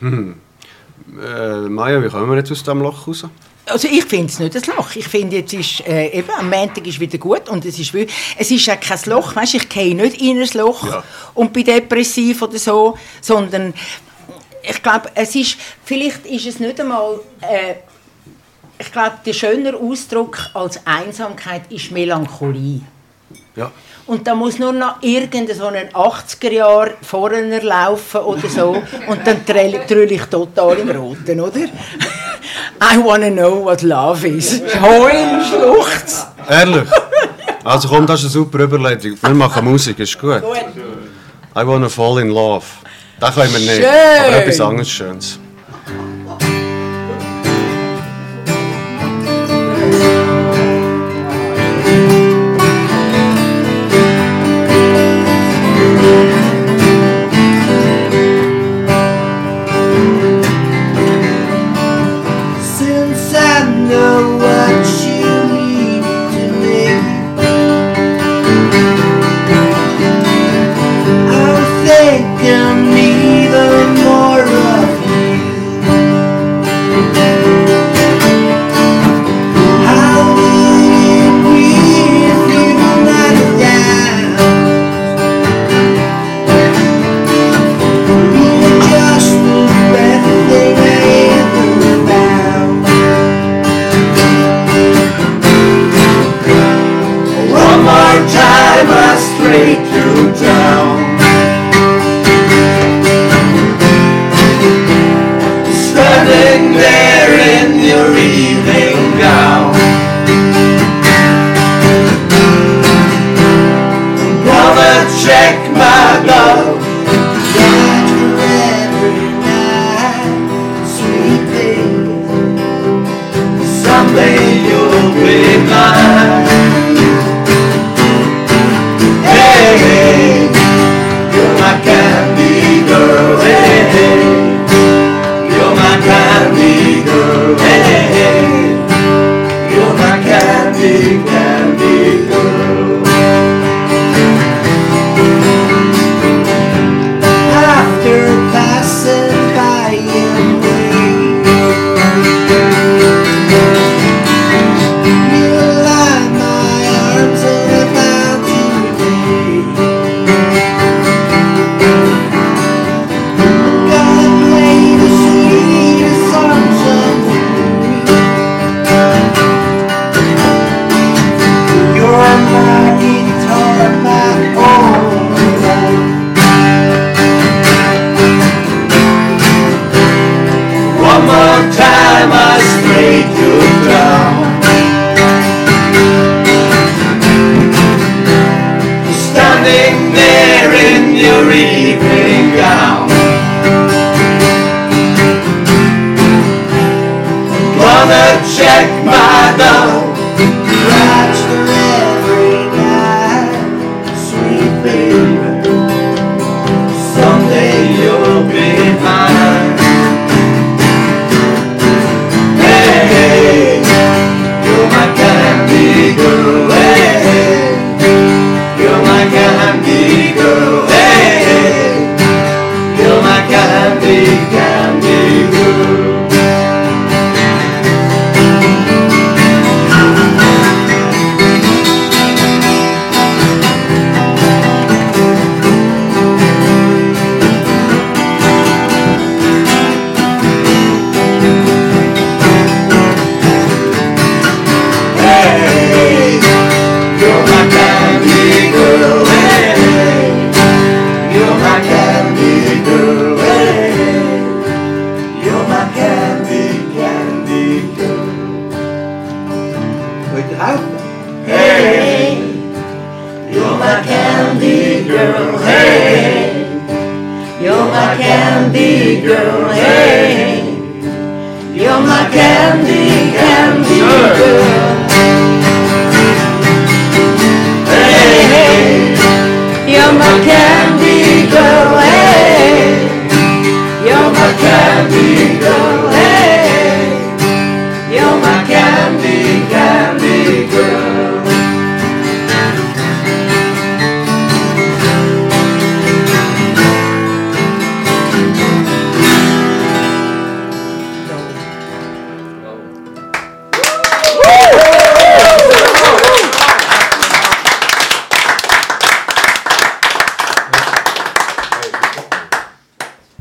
[0.00, 3.24] Äh, Maja, wie kommen wir jetzt aus diesem Loch raus?
[3.68, 4.94] Also ich finde es nicht ein Loch.
[4.96, 7.92] Ich finde, jetzt ist, äh, eben, am Montag ist wieder gut und es ist,
[8.38, 9.34] es ist ja kein Loch.
[9.36, 11.04] Weißt, ich gehe nicht in ein Loch Ja.
[11.34, 13.74] und bin depressiv oder so, sondern
[14.62, 17.74] ich glaube, es ist, vielleicht ist es nicht einmal, äh,
[18.78, 22.80] ich glaube, der schönere Ausdruck als Einsamkeit ist Melancholie.
[23.56, 23.72] Ja.
[24.08, 29.26] Und da muss nur noch irgendein so ein 80er Jahr Foreigner laufen oder so und
[29.26, 31.60] dann tröll ich total im Roten, oder?
[32.80, 34.62] I wanna know what love is.
[34.80, 36.26] Heulen, Schluchz.
[36.48, 36.88] Ehrlich?
[37.62, 39.12] Also komm, das ist eine super Überleitung.
[39.20, 40.42] Wir machen Musik, ist gut.
[41.54, 42.64] I wanna fall in love.
[43.20, 43.76] Das können wir nicht.
[43.76, 44.24] Schön.
[44.24, 45.38] Aber etwas anderes Schönes.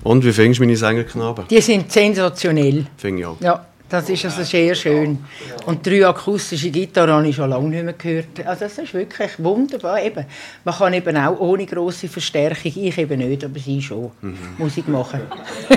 [0.08, 1.50] Und wie findest du meine Sängerknaben?
[1.50, 2.86] Die sind sensationell.
[2.96, 3.36] Finde ich auch.
[3.42, 5.18] Ja, das ist also sehr schön.
[5.66, 8.46] Und drei akustische Gitarren habe ich schon lange nicht mehr gehört.
[8.46, 10.02] Also das ist wirklich wunderbar.
[10.02, 10.24] Eben,
[10.64, 14.12] man kann eben auch ohne grosse Verstärkung, ich eben nicht, aber sie schon,
[14.58, 15.24] Musik machen.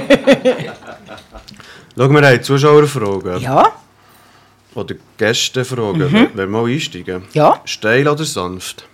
[1.97, 3.41] Schau, wir haben Zuschauerfragen.
[3.41, 3.73] Ja,
[4.77, 6.09] Oder Gästefragen.
[6.09, 6.29] Mhm.
[6.35, 7.25] Wer mal einsteigen?
[7.33, 8.87] ja, Steil oder sanft?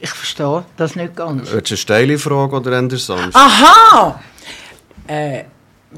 [0.00, 1.50] Ich verstehe das nicht ganz.
[1.50, 3.34] Willst du eine steile Frage oder eher sanft?
[3.36, 4.20] Aha!
[5.06, 5.44] Äh,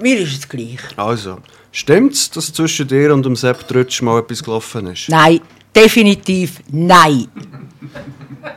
[0.01, 0.79] mir ist es gleich.
[0.97, 1.39] Also,
[1.73, 5.09] stimmt's, dass zwischen dir und dem Sepp Trutsch mal etwas gelaufen ist?
[5.09, 5.41] Nein,
[5.75, 7.27] definitiv nein.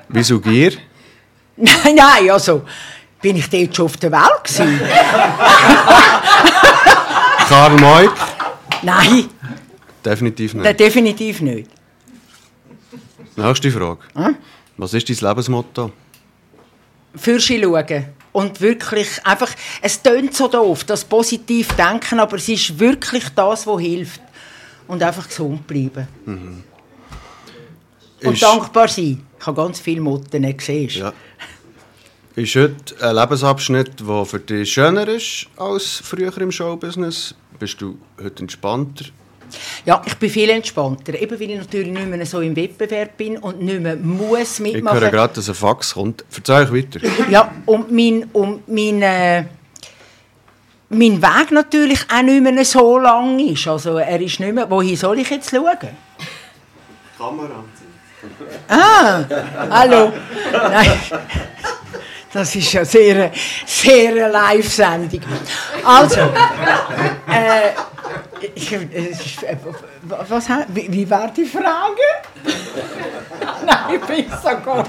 [0.10, 0.74] Wieso Gier?
[1.56, 2.64] Nein, nein, also
[3.22, 4.80] bin ich dort schon auf der Welt gewesen?
[7.48, 8.12] Karl Moik?
[8.82, 9.30] Nein,
[10.04, 10.80] Definitiv nein, nicht.
[10.80, 11.70] definitiv nicht.
[13.36, 14.00] Nächste Frage.
[14.16, 14.36] Hm?
[14.78, 15.92] Was ist dein Lebensmotto?
[17.16, 18.06] Für sie schauen.
[18.32, 19.52] Und wirklich einfach,
[19.82, 24.22] es tönt so doof, das positiv denken, aber es ist wirklich das, was hilft.
[24.88, 26.08] Und einfach gesund bleiben.
[26.26, 26.64] Und
[28.34, 29.24] Ist- dankbar sein.
[29.40, 30.90] Ich habe ganz viele Mutter gesehen.
[30.90, 31.14] Ja.
[32.36, 37.36] Ist heute ein Lebensabschnitt, der für dich schöner ist als früher im Showbusiness?
[37.60, 39.06] Bist du heute entspannter?
[39.86, 41.14] Ja, ich bin viel entspannter.
[41.20, 44.74] Eben weil ich natürlich nicht mehr so im Wettbewerb bin und nicht mehr muss Ich
[44.74, 45.00] mitmachen.
[45.00, 46.24] höre gerade, dass ein Fax kommt.
[46.36, 47.08] Erzähl ich weiter.
[47.30, 49.44] Ja, und mein, und mein, äh,
[50.90, 53.68] mein Weg natürlich auch nicht mehr so lang ist.
[53.68, 54.70] Also er ist nicht mehr...
[54.70, 55.78] Wohin soll ich jetzt schauen?
[57.18, 57.64] Kamera.
[58.70, 59.24] Ah,
[59.70, 60.14] hallo.
[60.54, 60.92] Nein,
[62.32, 63.32] das ist ja sehr,
[63.66, 65.20] sehr eine Live-Sendung.
[65.84, 67.72] Also, äh,
[68.56, 69.58] ich, äh,
[70.28, 72.02] was, wie, wie war die Frage?
[73.66, 74.86] Nein, ich bin so gut.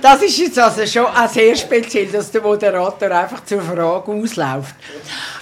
[0.00, 4.74] Das ist jetzt also schon auch sehr speziell, dass der Moderator einfach zur Frage ausläuft.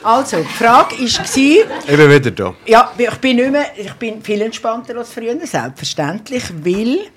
[0.02, 2.54] Also, die Frage war, Ich bin wieder da.
[2.66, 7.08] ja, ich bin, nicht mehr, ich bin viel entspannter als früher, selbstverständlich, weil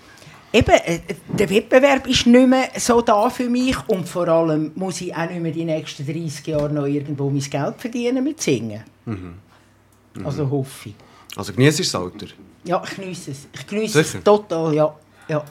[0.53, 5.01] eben, äh, der Wettbewerb ist nicht mehr so da für mich und vor allem muss
[5.01, 8.83] ich auch nicht mehr die nächsten 30 Jahre noch irgendwo mein Geld verdienen mit Singen.
[10.23, 10.95] Also hoffe ich.
[11.35, 12.27] Also genießt das Alter.
[12.63, 13.47] Ja, ich genieße es.
[13.53, 14.93] Ich genieße es total, ja.
[15.27, 15.43] ja.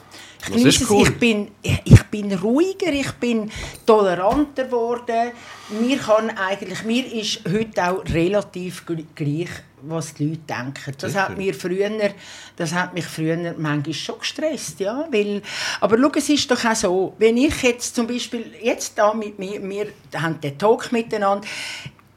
[0.47, 1.07] Ich Das ist cool.
[1.07, 3.51] Ich bin, ich, bin ruhiger, ich bin
[3.85, 5.31] toleranter geworden.
[5.79, 9.49] Mir kann eigentlich, mir ist heute auch relativ gl- gleich,
[9.83, 10.93] was die Leute denken.
[10.99, 11.89] Das hat mir früher,
[12.55, 15.41] das hat mich früher manchmal schon gestresst, ja, weil,
[15.79, 19.39] aber schau, es ist doch auch so, wenn ich jetzt zum Beispiel, jetzt da mit
[19.39, 21.47] mir, wir haben den Talk miteinander,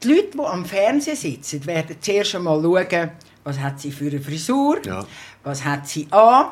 [0.03, 3.11] die Leute, die am Fernsehen sitzen, werden zuerst einmal schauen,
[3.43, 5.05] was hat sie für eine Frisur, Ja.
[5.45, 6.47] Was hat sie an,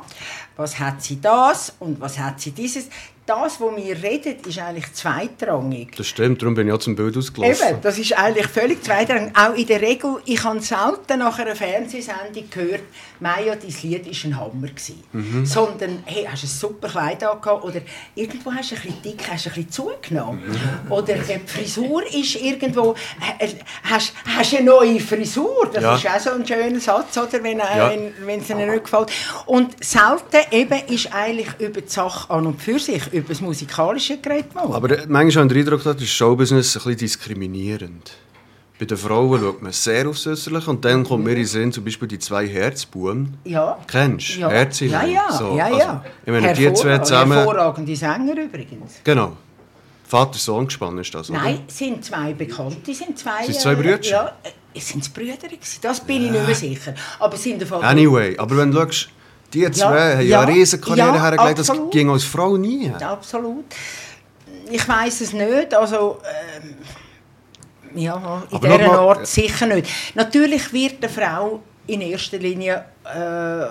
[0.55, 2.87] was hat sie das und was hat sie dieses.
[3.25, 5.95] Das, was wir reden, ist eigentlich zweitrangig.
[5.95, 7.69] Das stimmt, darum bin ich auch zum Bild ausgelaufen.
[7.69, 9.31] Eben, das ist eigentlich völlig zweitrangig.
[9.33, 12.83] Auch in der Regel, ich habe selten nach einer Fernsehsendung gehört,
[13.23, 14.67] Maja, dein Lied war ein Hammer.
[15.13, 15.45] Mhm.
[15.45, 17.79] Sondern, hey, hast du ein super Kleid angehabt oder
[18.15, 20.41] irgendwo hast du ein bisschen dick, hast du ein bisschen zugenommen.
[20.45, 20.91] Mhm.
[20.91, 22.95] Oder äh, die Frisur ist irgendwo,
[23.39, 23.47] äh,
[23.83, 25.69] hast, hast du eine neue Frisur?
[25.73, 25.95] Das Ja.
[25.95, 27.89] ist auch so ein schöner Satz, oder, wenn, Ja.
[27.89, 29.09] wenn, wenn es ihnen nicht gefällt.
[29.45, 34.17] Und selten eben ist eigentlich über die Sache an und für sich, über das Musikalische
[34.17, 34.73] geredet worden.
[34.73, 38.11] Aber äh, manchmal habe ich den Eindruck, dass das Showbusiness ein bisschen diskriminierend.
[38.83, 41.71] Bei den Frauen schaut man sehr aufs Äußerliche und dann kommt mir in den Sinn
[41.71, 43.37] zum Beispiel die zwei Herzbuben.
[43.45, 43.77] Ja.
[43.87, 44.41] Kennst du?
[44.41, 44.89] Ja, Herzchen.
[44.89, 46.05] ja, ja, So, ja, also, ja.
[46.25, 47.31] ich meine, die zwei zusammen...
[47.31, 48.95] Hervorragende Sänger übrigens.
[49.05, 49.37] Genau.
[50.03, 51.39] Vater-Sohn gespannt ist das, oder?
[51.39, 53.45] Nein, es sind zwei Bekannte, sind zwei...
[53.45, 54.01] Sind es zwei äh, Brüder?
[54.01, 54.33] Ja,
[54.73, 55.79] äh, sind es Brüder gewesen?
[55.81, 56.93] Das bin ich nicht mehr sicher.
[57.19, 57.87] Aber sind der Vater...
[57.87, 59.07] Anyway, aber wenn du schaust,
[59.53, 62.91] die zwei haben ja, ja, eine riesen Karriere ja, hergelegt, das ging als Frau nie.
[62.99, 63.63] Absolut.
[64.69, 66.19] Ich weiß es nicht, also...
[66.61, 66.75] Ähm,
[67.95, 69.89] ja, in Aber dieser Art sicher nicht.
[70.15, 72.85] Natürlich wird eine Frau in erster Linie...
[73.05, 73.65] Äh,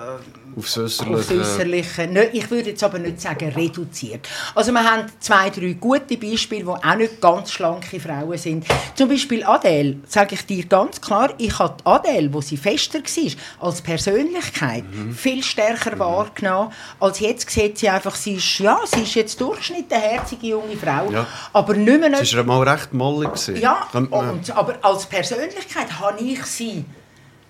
[0.59, 1.39] Aufs Äußerliche.
[1.39, 2.07] Äußerliche.
[2.07, 4.27] Nicht- Ich würde jetzt aber nicht sagen reduziert.
[4.53, 8.65] Also wir haben zwei, drei gute Beispiele, die auch nicht ganz schlanke Frauen sind.
[8.93, 13.67] Zum Beispiel Adele, sage ich dir ganz klar, ich habe Adele, wo sie fester war,
[13.67, 15.13] als Persönlichkeit Mhm.
[15.15, 19.91] viel stärker wahrgenommen, als jetzt sieht sie einfach, sie ist, ja, sie ist jetzt Durchschnitt
[19.91, 21.25] eine herzige junge Frau, Ja.
[21.53, 22.23] aber nicht mehr...
[22.23, 23.31] Sie war mal recht mollig.
[23.59, 24.13] ja, und,
[24.55, 26.85] aber als Persönlichkeit habe ich sie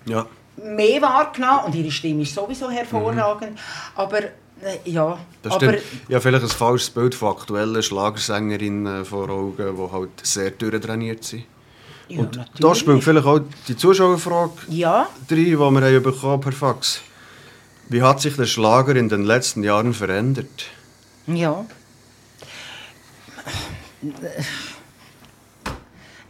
[0.06, 0.26] ja.
[0.56, 3.58] Mehr wahrgenommen und ihre Stimme ist sowieso hervorragend,
[3.94, 5.82] aber äh, ja, Das aber stimmt.
[6.08, 11.44] Ja, vielleicht ein falsches Bild von aktuellen Schlagersängerinnen vor Augen, die halt sehr durchtrainiert sind.
[12.08, 12.60] ja, Und natürlich.
[12.60, 17.00] da spielt vielleicht auch die Zuschauerfrage ja, rein, die wir haben bekommen per Fax.
[17.88, 20.66] Wie hat sich der Schlager in den letzten Jahren verändert?
[21.26, 21.64] ja.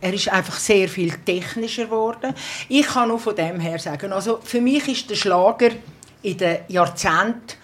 [0.05, 2.35] Er ist einfach sehr viel technischer geworden.
[2.69, 5.71] Ich kann nur von dem her sagen, also für mich ist der Schlager
[6.23, 7.57] in den Jahrzehnten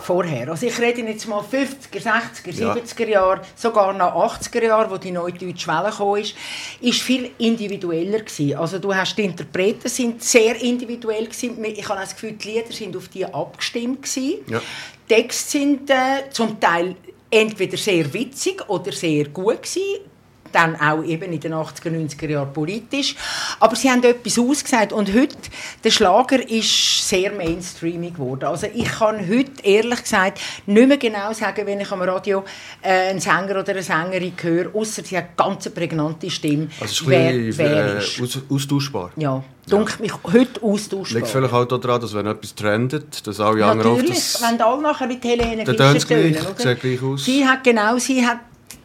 [0.00, 0.48] vorher.
[0.48, 2.72] Also ich rede jetzt mal 50er, 60er, Ja.
[2.72, 6.36] 70er Jahre, sogar nach 80er Jahren, wo die neue deutsche Welle kam, ist,
[6.80, 8.56] ist viel individueller gewesen.
[8.56, 11.64] Also du hast die Interpreten sind sehr individuell gewesen.
[11.64, 14.38] Ich habe das Gefühl, die Lieder sind auf die abgestimmt gewesen.
[14.46, 14.60] Ja.
[15.08, 16.94] Die Texte sind äh, zum Teil
[17.28, 20.11] entweder sehr witzig oder sehr gut gewesen.
[20.52, 23.16] Dann auch eben in den 80er, 90er Jahren politisch.
[23.60, 24.92] Aber sie haben etwas ausgesagt.
[24.92, 25.36] Und heute,
[25.82, 28.44] der Schlager ist sehr mainstreamig geworden.
[28.44, 32.44] Also ich kann heute, ehrlich gesagt, nicht mehr genau sagen, wenn ich am Radio
[32.82, 37.06] äh, einen Sänger oder eine Sängerin höre, außer sie hat eine ganz prägnante Stimme, Also
[37.06, 38.20] wer, ein bisschen wer äh, ist.
[38.20, 39.10] aus, austauschbar.
[39.16, 41.20] Ja, dunkelt mich heute austauschbar.
[41.20, 44.42] Liegt vielleicht auch daran, dass wenn etwas trendet, dass alle anderen auf Natürlich, das...
[44.42, 47.24] wenn alle nachher die Helene Fischer gleich, tönen, sieht gleich aus.
[47.24, 48.38] Sie hat genau, sie hat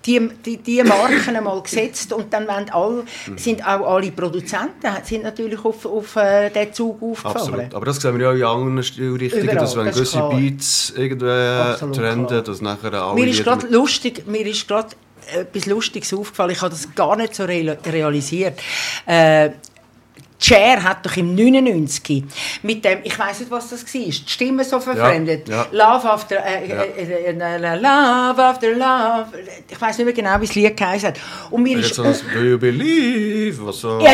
[0.08, 3.04] die, die, die Marken einmal gesetzt und dann alle,
[3.36, 7.36] sind auch alle Produzenten sind natürlich auf, auf äh, den Zug aufgefahren.
[7.38, 7.74] Absolut.
[7.76, 10.30] Aber das sehen wir ja auch in anderen Stilrichtungen, Überall, dass wenn das gewisse klar.
[10.32, 12.42] Beats irgendwie Absolut trenden, klar.
[12.42, 14.90] dass nachher alle Mir ist gerade lustig, mir ist gerade
[15.36, 16.52] etwas Lustiges aufgefallen.
[16.52, 18.60] Ich habe das gar nicht so real- realisiert.
[19.06, 19.50] Äh,
[20.40, 22.24] Cher hat doch im 99
[22.62, 25.50] mit dem, ich weiß nicht, was das war, die Stimme so verfremdet.
[25.50, 25.66] ja.
[25.72, 26.84] Love after, äh, Ja.
[26.84, 29.26] äh, äh, Love after Love.
[29.68, 31.20] Ich weiß nicht mehr genau, wie das Lied geheißen hat.
[31.50, 33.66] Und mir ist so Do you believe?
[33.66, 34.00] Was so...
[34.00, 34.12] ja,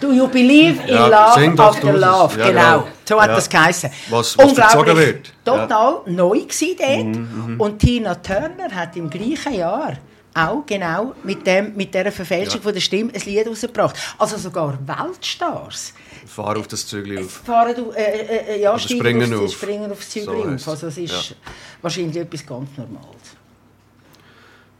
[0.00, 1.06] Do you believe in Ja,
[1.36, 2.38] love after love?
[2.38, 2.60] Ja, genau.
[2.80, 2.86] genau.
[3.08, 3.34] So hat Ja.
[3.36, 3.90] das geheißen.
[4.10, 5.32] Was- was verzogen wird.
[5.44, 7.04] Total neu gewesen dort.
[7.48, 9.94] Mhm, Und Tina Turner hat im gleichen Jahr
[10.34, 12.62] auch genau mit, dem, mit dieser Verfälschung Ja.
[12.62, 13.96] von der Stimme ein Lied rausgebracht.
[14.18, 15.94] Also sogar Weltstars
[16.26, 17.30] Fahr auf das Zügel auf.
[17.44, 19.52] fahren, äh, äh, äh, ja, Oder springen aufs, auf.
[19.60, 20.68] springen aufs Zügel So auf.
[20.68, 21.36] Also es ist Ja.
[21.82, 23.06] wahrscheinlich etwas ganz Normales.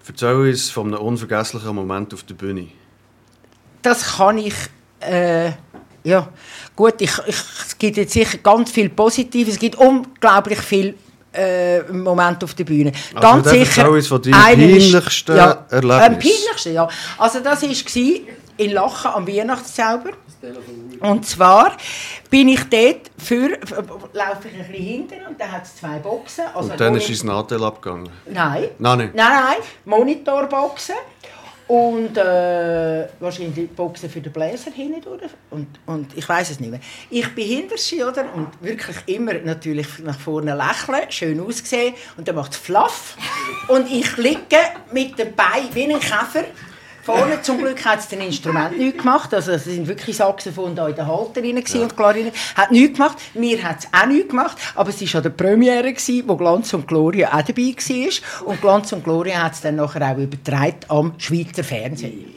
[0.06, 2.68] Erzähl uns von einem unvergesslichen Moment auf der Bühne.
[3.82, 4.54] das kann ich.
[5.00, 5.52] Äh,
[6.02, 6.28] ja,
[6.76, 7.36] gut, ich, ich,
[7.66, 10.94] es gibt jetzt sicher ganz viel Positives, es gibt unglaublich viel
[11.34, 12.92] äh, Momente auf der Bühne.
[13.14, 13.82] Also ganz sicher.
[13.82, 16.02] erzähl uns von ist- peinlichsten ja, Erlebnis.
[16.06, 16.88] Am peinlichsten, ja.
[17.18, 18.04] Also das war
[18.56, 20.10] in Lachen am Weihnachtszauber.
[21.00, 21.76] Und zwar
[22.30, 23.58] bin ich dort für,
[24.12, 26.44] laufe ich ein bisschen hinten und dann hat es zwei Boxen.
[26.54, 28.10] Also Und dann ist dein Nadel abgegangen.
[28.26, 28.68] Nein.
[28.78, 29.14] Nein, nicht.
[29.14, 29.56] Nein, nein.
[29.84, 30.94] Monitorboxen.
[31.66, 35.30] Und äh, wahrscheinlich Boxen für den Bläser hinten durch.
[35.50, 36.80] Und, und ich weiß es nicht mehr.
[37.08, 38.26] Ich bin hinter sie, oder?
[38.34, 41.94] Und wirklich immer natürlich nach vorne lächeln, schön ausgesehen.
[42.18, 43.16] Und dann macht es flaff.
[43.68, 44.58] Und ich liege
[44.92, 46.44] mit dem Bein wie ein Käfer.
[47.04, 49.32] Vorne zum Glück hat es den Instrument nicht gemacht.
[49.34, 51.80] Also es sind wirklich Saxophon da in der Halterin ja.
[51.82, 52.32] und Klarine.
[52.54, 53.18] Hat nichts gemacht.
[53.34, 54.56] Mir hat es auch nichts gemacht.
[54.74, 58.46] Aber es war an der Premiere, gewesen, wo Glanz und Gloria auch dabei war.
[58.48, 62.34] Und Glanz und Gloria hat es dann nachher auch übertragen am Schweizer Fernsehen.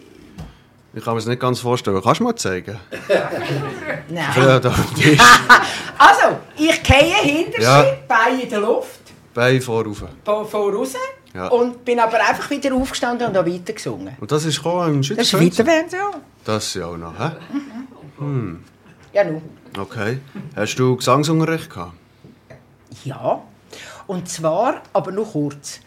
[0.94, 2.02] Ich kann mir das nicht ganz vorstellen.
[2.04, 2.78] Kannst du mal zeigen?
[4.10, 4.26] Nein.
[4.36, 4.60] Ja.
[6.00, 7.84] Also, ich gehe hinter Ja.
[7.84, 9.00] sie, Beine in der Luft,
[9.34, 10.04] Bein vorauf.
[10.24, 10.94] vor- voraus.
[11.38, 11.48] Ja.
[11.50, 14.18] Und bin aber einfach wieder aufgestanden und habe weiter gesungen.
[14.20, 15.88] Und das ist gekommen im Das ist Fernsehen.
[15.92, 16.12] ja.
[16.44, 17.32] Das ja auch noch, hä?
[19.14, 19.44] Ja, nun.
[19.78, 20.20] Okay.
[20.56, 21.94] Hast du Gesangsunterricht gehabt?
[23.04, 23.44] Ja,
[24.08, 25.80] und zwar aber nur kurz.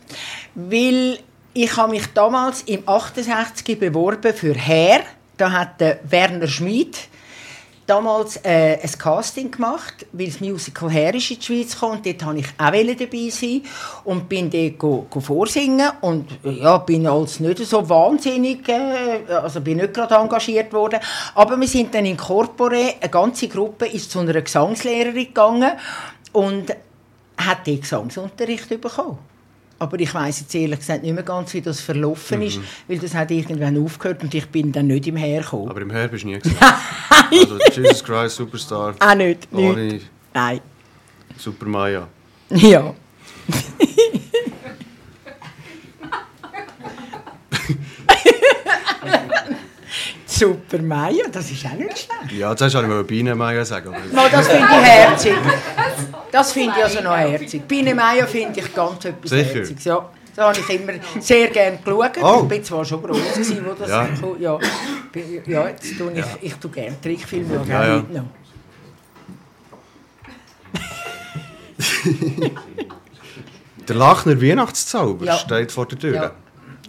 [0.55, 1.19] Weil
[1.53, 5.01] ich habe mich damals im 68 beworben für Herr.
[5.37, 6.97] Da hat der Werner Schmid
[7.91, 11.97] damals äh, ein Casting gemacht, weil das Musical Herr ist in die Schweiz gekommen.
[11.97, 13.63] Und dort wollte ich auch dabei sein
[14.05, 19.61] und bin dort go, go vorsingen und ja, bin als nicht so wahnsinnig, äh, also
[19.61, 21.01] bin nicht gerade engagiert worden.
[21.35, 25.73] Aber wir sind dann in Corpore, eine ganze Gruppe ist zu einer Gesangslehrerin gegangen
[26.33, 26.71] und
[27.37, 29.19] hat den Gesangsunterricht bekommen.
[29.81, 33.15] Aber ich weiß jetzt ehrlich gesagt nicht mehr ganz, wie das verlaufen ist, weil das
[33.15, 35.71] hat irgendwann aufgehört und ich bin dann nicht im Herkommen.
[35.71, 36.39] Aber im Herr bist du nie.
[37.31, 38.95] also Jesus Christ, Superstar.
[38.99, 39.71] Auch nicht, nicht.
[39.71, 40.01] Ohne
[40.33, 40.61] Nein.
[41.37, 42.07] Super Maya.
[42.51, 42.95] Ja.
[50.27, 52.33] Super Maya, das ist auch nicht schlecht.
[52.33, 53.89] Ja, jetzt hast du mal Biene Maya sagen.
[53.89, 55.35] Aber Mal, das finde ich herzig.
[56.33, 57.63] Das finde ich also noch herzig.
[57.67, 59.55] Biene Meier finde ich ganz etwas Sicher?
[59.55, 59.85] Herziges.
[59.85, 60.09] Ja.
[60.37, 62.13] Da habe ich immer sehr gerne geschaut.
[62.23, 62.41] Oh.
[62.43, 64.07] Ich bin zwar schon groß gewesen, wo das Ja.
[64.07, 64.41] kam.
[64.41, 64.59] Ja.
[65.47, 68.25] Ja, jetzt tue ich, ich tue gerne Trickfilme und Ja, ja, ja.
[73.89, 75.37] Der Lachner Weihnachtszauber Ja.
[75.37, 76.15] steht vor der Tür.
[76.15, 76.31] Ja.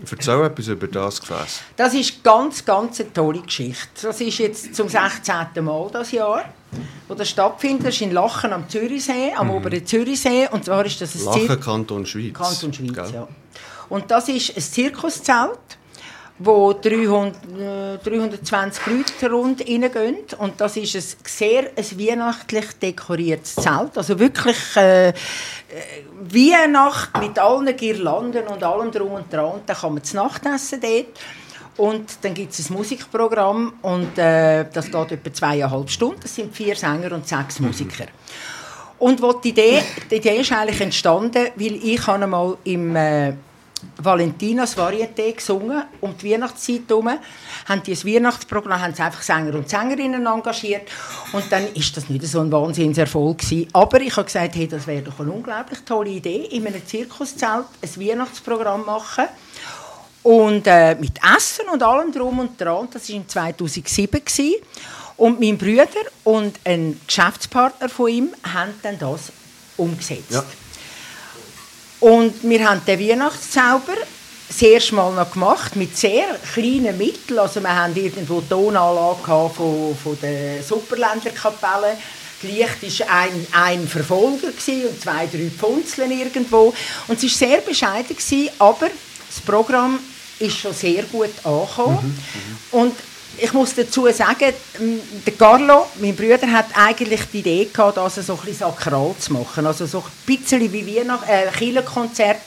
[0.09, 1.61] Erzähl etwas über das Gefäß.
[1.75, 3.87] Das ist ganz, ganz eine tolle Geschichte.
[4.01, 5.35] Das ist jetzt zum 16.
[5.63, 6.45] Mal das Jahr,
[7.07, 7.87] wo das stattfindet.
[7.87, 10.47] Das ist in Lachen am Zürichsee, am oberen Zürichsee.
[10.51, 12.33] Und zwar ist das ein Zir- Lachen Kanton Schweiz.
[12.33, 13.11] Kanton Schweiz, Gell?
[13.13, 13.27] ja.
[13.89, 15.59] Und das ist ein Zirkuszelt.
[16.43, 20.17] Wo 300, äh, 320 Leute rund reingehen.
[20.37, 23.97] Und das ist ein sehr ein weihnachtlich dekoriertes Zelt.
[23.97, 25.13] Also wirklich äh, äh,
[26.21, 29.53] Weihnacht mit allen Girlanden und allem drum und dran.
[29.53, 31.19] Und dann kann man zu Nacht essen dort.
[31.77, 36.19] Und dann gibt es ein Musikprogramm und äh, das geht etwa zweieinhalb Stunden.
[36.21, 38.05] Das sind vier Sänger und sechs Musiker.
[38.99, 39.81] Und wo die Idee,
[40.11, 43.33] die Idee ist eigentlich entstanden, weil ich einmal im äh,
[43.97, 47.09] Valentinas Varieté gesungen, um die Weihnachtszeit herum,
[47.67, 50.89] haben die ein Weihnachtsprogramm, haben sie einfach Sänger und Sängerinnen engagiert
[51.33, 53.67] und dann ist das nicht so ein Wahnsinnserfolg gewesen.
[53.73, 57.65] Aber ich habe gesagt, hey, das wäre doch eine unglaublich tolle Idee, in einem Zirkuszelt
[57.81, 59.25] ein Weihnachtsprogramm machen
[60.23, 62.87] und äh, mit Essen und allem drum und dran.
[62.91, 64.53] Das war in 2007 gewesen.
[65.17, 65.87] und mein Bruder
[66.23, 69.31] und ein Geschäftspartner von ihm haben dann das
[69.77, 70.31] umgesetzt.
[70.31, 70.43] Ja.
[72.01, 73.93] Und wir haben den Weihnachtszauber
[74.47, 77.39] das erste Mal noch gemacht, mit sehr kleinen Mitteln.
[77.39, 81.97] Also wir hatten irgendwo die Tonanlage von, von der Superländerkapelle.
[82.41, 86.73] Licht war ein, ein Verfolger und zwei, drei Pfunzeln irgendwo.
[87.07, 89.99] Und es war sehr bescheiden, gewesen, aber das Programm
[90.39, 92.17] ist schon sehr gut angekommen.
[92.71, 92.95] Und
[93.37, 98.15] ich muss dazu sagen, m, der Carlo, mein Bruder, hat eigentlich die Idee gehabt, das
[98.15, 99.65] so ein bisschen sakral zu machen.
[99.65, 102.37] Also so ein bisschen wie Weihnacht, äh, Kirchenkonzert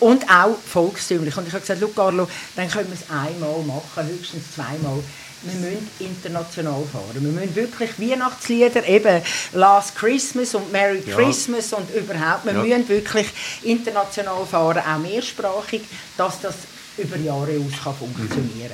[0.00, 1.36] und auch volkstümlich.
[1.36, 5.02] Und ich habe gesagt, «Schau, Carlo, dann können wir es einmal machen, höchstens zweimal.
[5.42, 7.04] Wir müssen international fahren.
[7.12, 11.14] Wir müssen wirklich Weihnachtslieder, eben Last Christmas und Merry Ja.
[11.14, 12.62] Christmas und überhaupt, wir Ja.
[12.62, 13.26] müssen wirklich
[13.62, 15.82] international fahren, auch mehrsprachig,
[16.16, 16.54] dass das
[16.98, 18.72] über Jahre aus kann funktionieren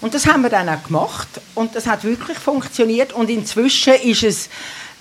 [0.00, 1.28] Und das haben wir dann auch gemacht.
[1.54, 3.12] Und das hat wirklich funktioniert.
[3.12, 4.48] Und inzwischen ist es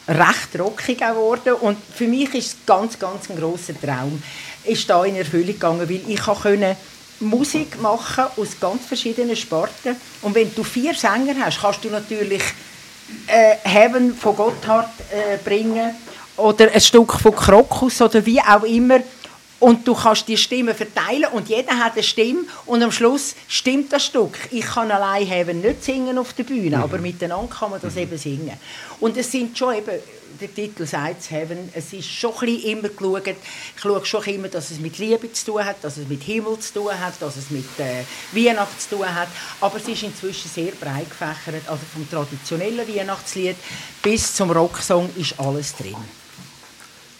[0.07, 1.53] recht rockig geworden.
[1.53, 4.21] Und für mich ist es ganz, ganz ein grosser Traum,
[4.63, 6.77] ist da in Erfüllung gegangen, weil ich konnte
[7.19, 9.95] Musik machen aus ganz verschiedenen Sparten.
[10.21, 12.43] Und wenn du vier Sänger hast, kannst du natürlich
[13.27, 15.95] äh, Heaven von Gotthard äh, bringen.
[16.37, 18.99] Oder ein Stück von Krokus oder wie auch immer
[19.59, 23.91] und du kannst die Stimmen verteilen und jeder hat eine Stimme und am Schluss stimmt
[23.93, 24.37] das Stück.
[24.51, 28.17] Ich kann allein Heaven nicht singen auf der Bühne, aber miteinander kann man das eben
[28.17, 28.57] singen.
[28.99, 29.99] Und es sind schon eben,
[30.41, 34.23] der Titel sagt es, Heaven, es ist schon ein bisschen immer geschaut, ich schaue schon
[34.25, 37.13] immer, dass es mit Liebe zu tun hat, dass es mit Himmel zu tun hat,
[37.21, 38.03] dass es mit äh,
[38.33, 39.29] Weihnachten zu tun hat,
[39.61, 43.55] aber es ist inzwischen sehr breit gefächert, also vom traditionellen Weihnachtslied
[44.01, 45.95] bis zum Rocksong ist alles drin.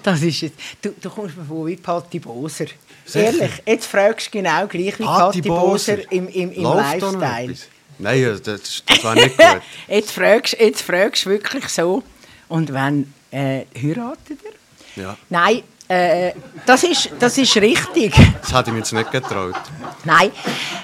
[0.01, 2.65] Das ist jetzt, du, du kommst mir vor wie Patti Boser.
[3.05, 3.25] Sicher?
[3.25, 7.55] Ehrlich, jetzt fragst du genau gleich wie Patti, Boser im, im, im noch Lifestyle.
[7.99, 9.61] Nein, das, das war nicht gut.
[9.88, 12.01] Jetzt fragst jetzt fragst du wirklich so.
[12.54, 15.01] Und wenn äh, heiratet er?
[15.04, 16.34] Ja, Nein, äh,
[16.68, 18.14] das, ist, das ist richtig.
[18.41, 19.56] das hätte ich mir jetzt nicht getraut.
[20.04, 20.30] Nein,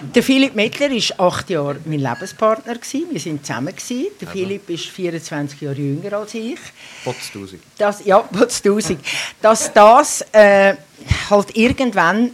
[0.02, 2.74] der Philipp Mettler war acht Jahre mein Lebenspartner.
[2.74, 3.06] Gewesen.
[3.12, 3.76] Wir waren zusammen.
[3.76, 4.08] Gewesen.
[4.20, 6.58] Der Philipp ist 24 Jahre jünger als ich.
[7.04, 7.62] Potztausend.
[7.78, 9.06] Das, ja, Potztausend.
[9.40, 10.74] Dass das äh,
[11.30, 12.32] halt irgendwann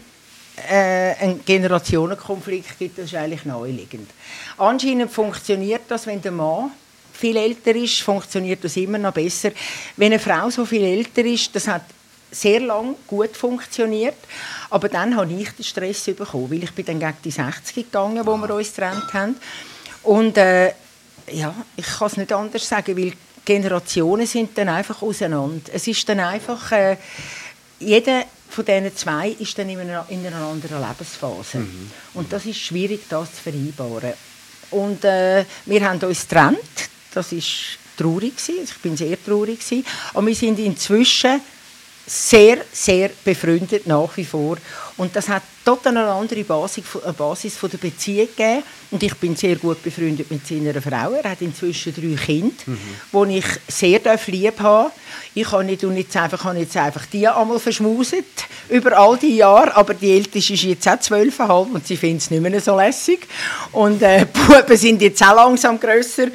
[0.69, 4.09] äh, einen Generationenkonflikt gibt, das ist eigentlich naheliegend.
[4.57, 6.71] Anscheinend funktioniert das, wenn der Mann
[7.15, 9.51] viel älter ist, funktioniert das immer noch besser.
[9.97, 11.83] Wenn eine Frau so viel älter ist, das hat
[12.31, 14.17] sehr lang gut funktioniert,
[14.69, 18.25] aber dann habe ich den Stress bekommen, weil ich bin dann gegen die 60 gegangen,
[18.25, 19.35] wo wir uns getrennt haben.
[20.03, 20.73] Und äh,
[21.31, 23.13] ja, ich kann es nicht anders sagen, weil
[23.45, 25.71] Generationen sind dann einfach auseinander.
[25.71, 26.97] Es ist dann einfach, äh,
[27.79, 31.65] jeder von diesen zwei ist dann in einer, in einer anderen Lebensphase.
[32.13, 34.13] Und das ist schwierig, das zu vereinbaren.
[34.71, 36.59] Und äh, wir haben uns getrennt.
[37.15, 38.33] Das ist traurig.
[38.37, 39.85] Also ich bin sehr traurig gewesen.
[40.13, 41.41] Aber wir sind inzwischen
[42.07, 44.57] sehr, sehr befreundet nach wie vor.
[44.97, 48.63] Und das hat total eine andere Basis, eine Basis von der Beziehung gegeben.
[48.91, 51.13] Und ich bin sehr gut befreundet mit seiner Frau.
[51.13, 52.53] Er hat inzwischen drei Kinder,
[53.11, 54.91] die ich sehr lieb habe.
[55.33, 58.25] Ich habe nicht und jetzt einfach, habe jetzt einfach die einmal verschmuset
[58.69, 59.75] über all die Jahre.
[59.75, 63.27] Aber die Älteste ist jetzt auch zwölfeinhalb und sie findet es nicht mehr so lässig.
[63.71, 66.27] Und äh, die Buben sind jetzt auch langsam grösser.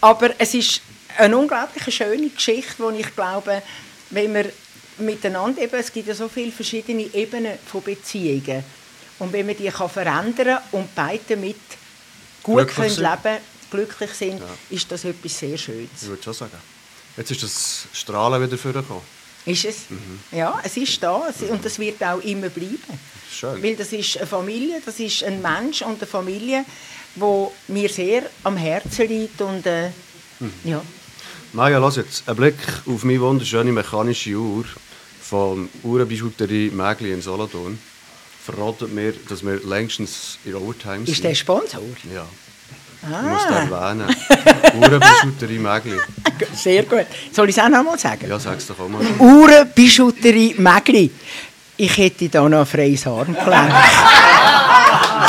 [0.00, 0.80] Aber es ist
[1.18, 3.62] eine unglaublich schöne Geschichte, wo ich glaube,
[4.10, 4.46] wenn wir
[4.98, 8.64] miteinander eben, es gibt ja so viele verschiedene Ebenen von Beziehungen.
[9.18, 11.56] Und wenn man die kann verändern und beide mit
[12.42, 13.38] gut Glücklich können leben,
[13.70, 15.88] glücklich sind, ist das etwas sehr Schönes.
[16.02, 16.52] Ich würde schon sagen.
[17.16, 19.02] Jetzt ist das Strahlen wieder vorgekommen.
[19.46, 19.76] Ist es?
[19.88, 20.20] Mhm.
[20.32, 22.78] Ja, es ist da es- und das wird auch immer bleiben.
[23.32, 23.62] Schön.
[23.62, 26.64] Weil das ist eine Familie, das ist ein Mensch und eine Familie,
[27.14, 29.90] wo mir sehr am Herzen liegt und äh,
[30.38, 30.52] Mhm.
[30.64, 30.82] ja.
[31.54, 32.28] Maja, lass jetzt.
[32.28, 34.66] Ein Blick auf meine wunderschöne mechanische Uhr
[35.28, 37.78] von Uhrenbijouterie Mägli in Solothurn
[38.44, 41.08] verratet mir, dass wir längstens in Overtime sind.
[41.08, 41.80] Ist der Sponsor?
[42.14, 42.24] Ja.
[43.02, 44.16] Ich muss das Ah, erwähnen.
[44.80, 45.98] Uhrenbijouterie Mägli.
[46.54, 47.06] sehr gut.
[47.32, 48.26] Soll ich es auch noch mal sagen?
[48.28, 49.02] Ja, sag's doch auch mal.
[49.18, 51.10] Uhrenbijouterie Mägli.
[51.76, 53.72] Ich hätte da noch ein freies Armgelenk.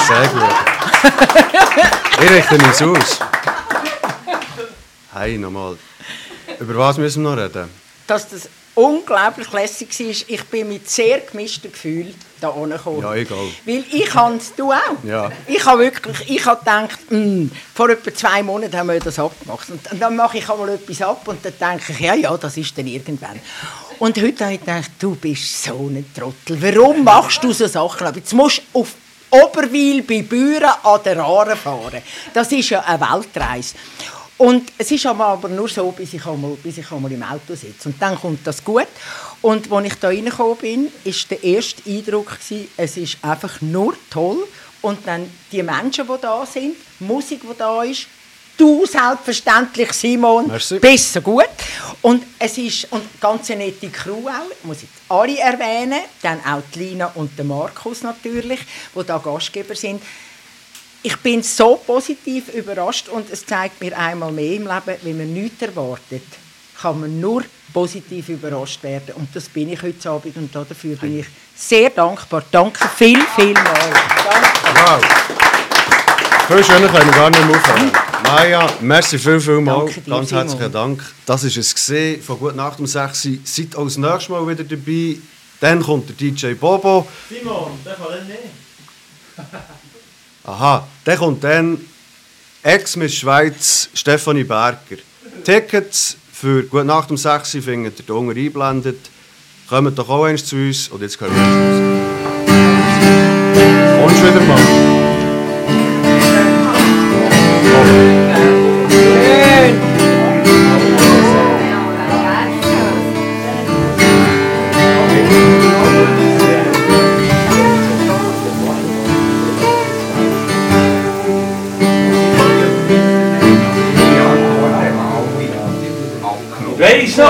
[0.07, 1.11] Sehr gut.
[2.21, 3.19] Ich richte mich aus.
[5.13, 5.77] Hey, nochmal.
[6.59, 7.69] Über was müssen wir noch reden?
[8.07, 8.47] Dass das
[8.78, 10.07] unglaublich lässig war.
[10.28, 13.01] Ich bin mit sehr gemischten Gefühlen da gekommen.
[13.01, 13.47] Ja, egal.
[13.65, 15.03] Weil ich habe du auch.
[15.03, 15.32] Ja.
[15.47, 19.67] Ich habe wirklich, ich habe gedacht, hm, vor etwa zwei Monaten haben wir das abgemacht.
[19.69, 22.78] Und dann mache ich einmal etwas ab und dann denke ich, ja, ja, das ist
[22.78, 23.39] dann irgendwann.
[23.97, 26.61] Und heute habe ich gedacht, du bist so ein Trottel.
[26.61, 28.05] Warum machst du so Sachen?
[28.05, 28.93] Aber jetzt musst du auf
[29.32, 32.01] Oberwil bei Büren an der Aare fahren.
[32.34, 33.75] Das ist ja eine Weltreise.
[34.38, 37.89] Und es ist aber nur so, bis ich einmal, bis ich einmal im Auto sitze.
[37.89, 38.88] Und dann kommt das gut.
[39.41, 43.95] Und als ich da reingekommen bin, war der erste Eindruck, gewesen, es ist einfach nur
[44.11, 44.47] toll.
[44.81, 48.07] Und dann die Menschen, die da sind, die Musik, die da ist,
[48.57, 50.79] du selbstverständlich, Simon, Merci.
[50.79, 51.45] besser gut.
[52.01, 56.39] Und es ist und ganz eine nette Crew auch, ich muss jetzt alle erwähnen, dann
[56.45, 58.59] auch die Lina und der Markus natürlich,
[58.95, 60.01] die da Gastgeber sind.
[61.03, 65.33] Ich bin so positiv überrascht und es zeigt mir einmal mehr im Leben, wenn man
[65.33, 66.23] nichts erwartet,
[66.81, 69.15] kann man nur positiv überrascht werden.
[69.15, 72.43] Und das bin ich heute Abend und dafür bin ich sehr dankbar.
[72.51, 73.73] Danke viel, viel mal.
[74.63, 74.79] Danke.
[74.79, 75.37] Wow.
[76.47, 77.91] Viel schöner können wir gar nicht mehr aufhören.
[78.23, 79.85] Maja, merci viel, viel mal.
[79.85, 80.43] Danke dir, Ganz Simon.
[80.43, 81.13] herzlichen Dank.
[81.25, 83.37] Das war es gesehen von Gut Nacht um 6 Uhr.
[83.43, 85.17] Seid auch das nächste Mal wieder dabei.
[85.59, 87.07] Dann kommt der DJ Bobo.
[87.29, 88.39] Simon, der kann nicht.
[90.47, 91.77] Aha, dann kommt dann
[92.63, 94.95] Ex-Miss Schweiz Stefanie Berger.
[95.43, 99.09] Tickets für Gut Nacht um 6 Uhr findet ihr hier unten eingeblendet.
[99.67, 101.87] Kommt doch auch eins zu uns und jetzt können wir uns
[104.01, 104.96] Kommst du wieder mal?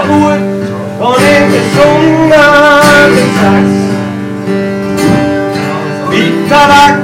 [0.07, 3.73] De zon aan de zes.
[6.09, 6.97] Wie daar weg,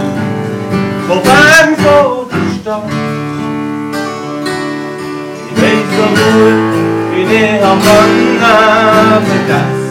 [1.07, 2.83] tot aan voor de stad.
[5.53, 8.09] Wees nog goed, wanneer aan van
[9.23, 9.83] de des.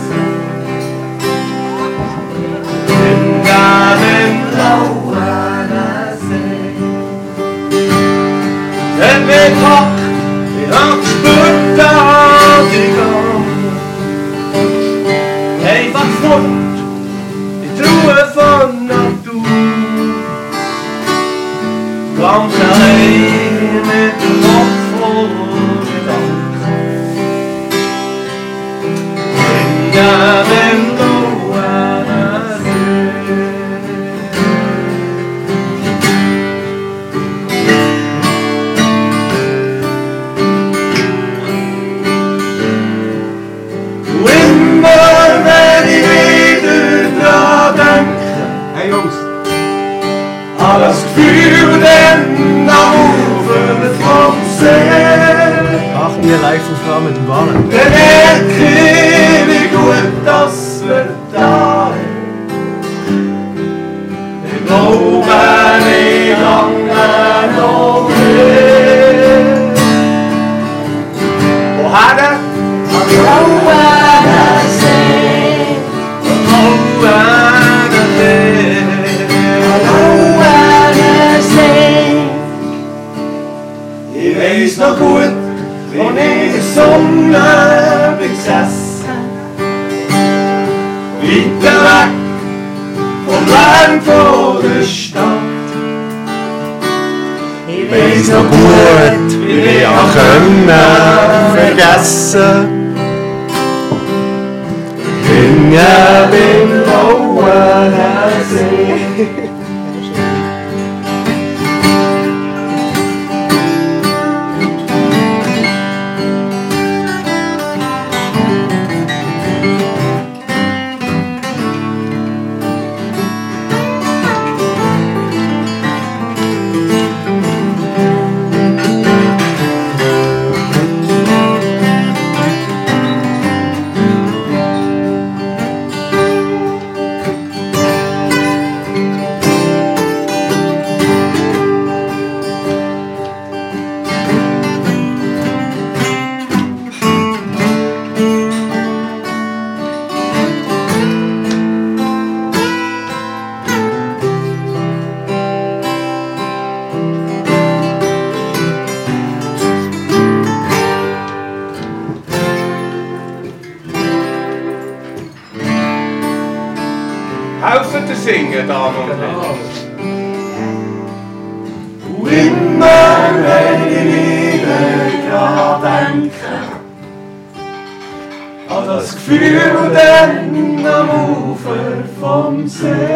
[182.73, 183.12] Vom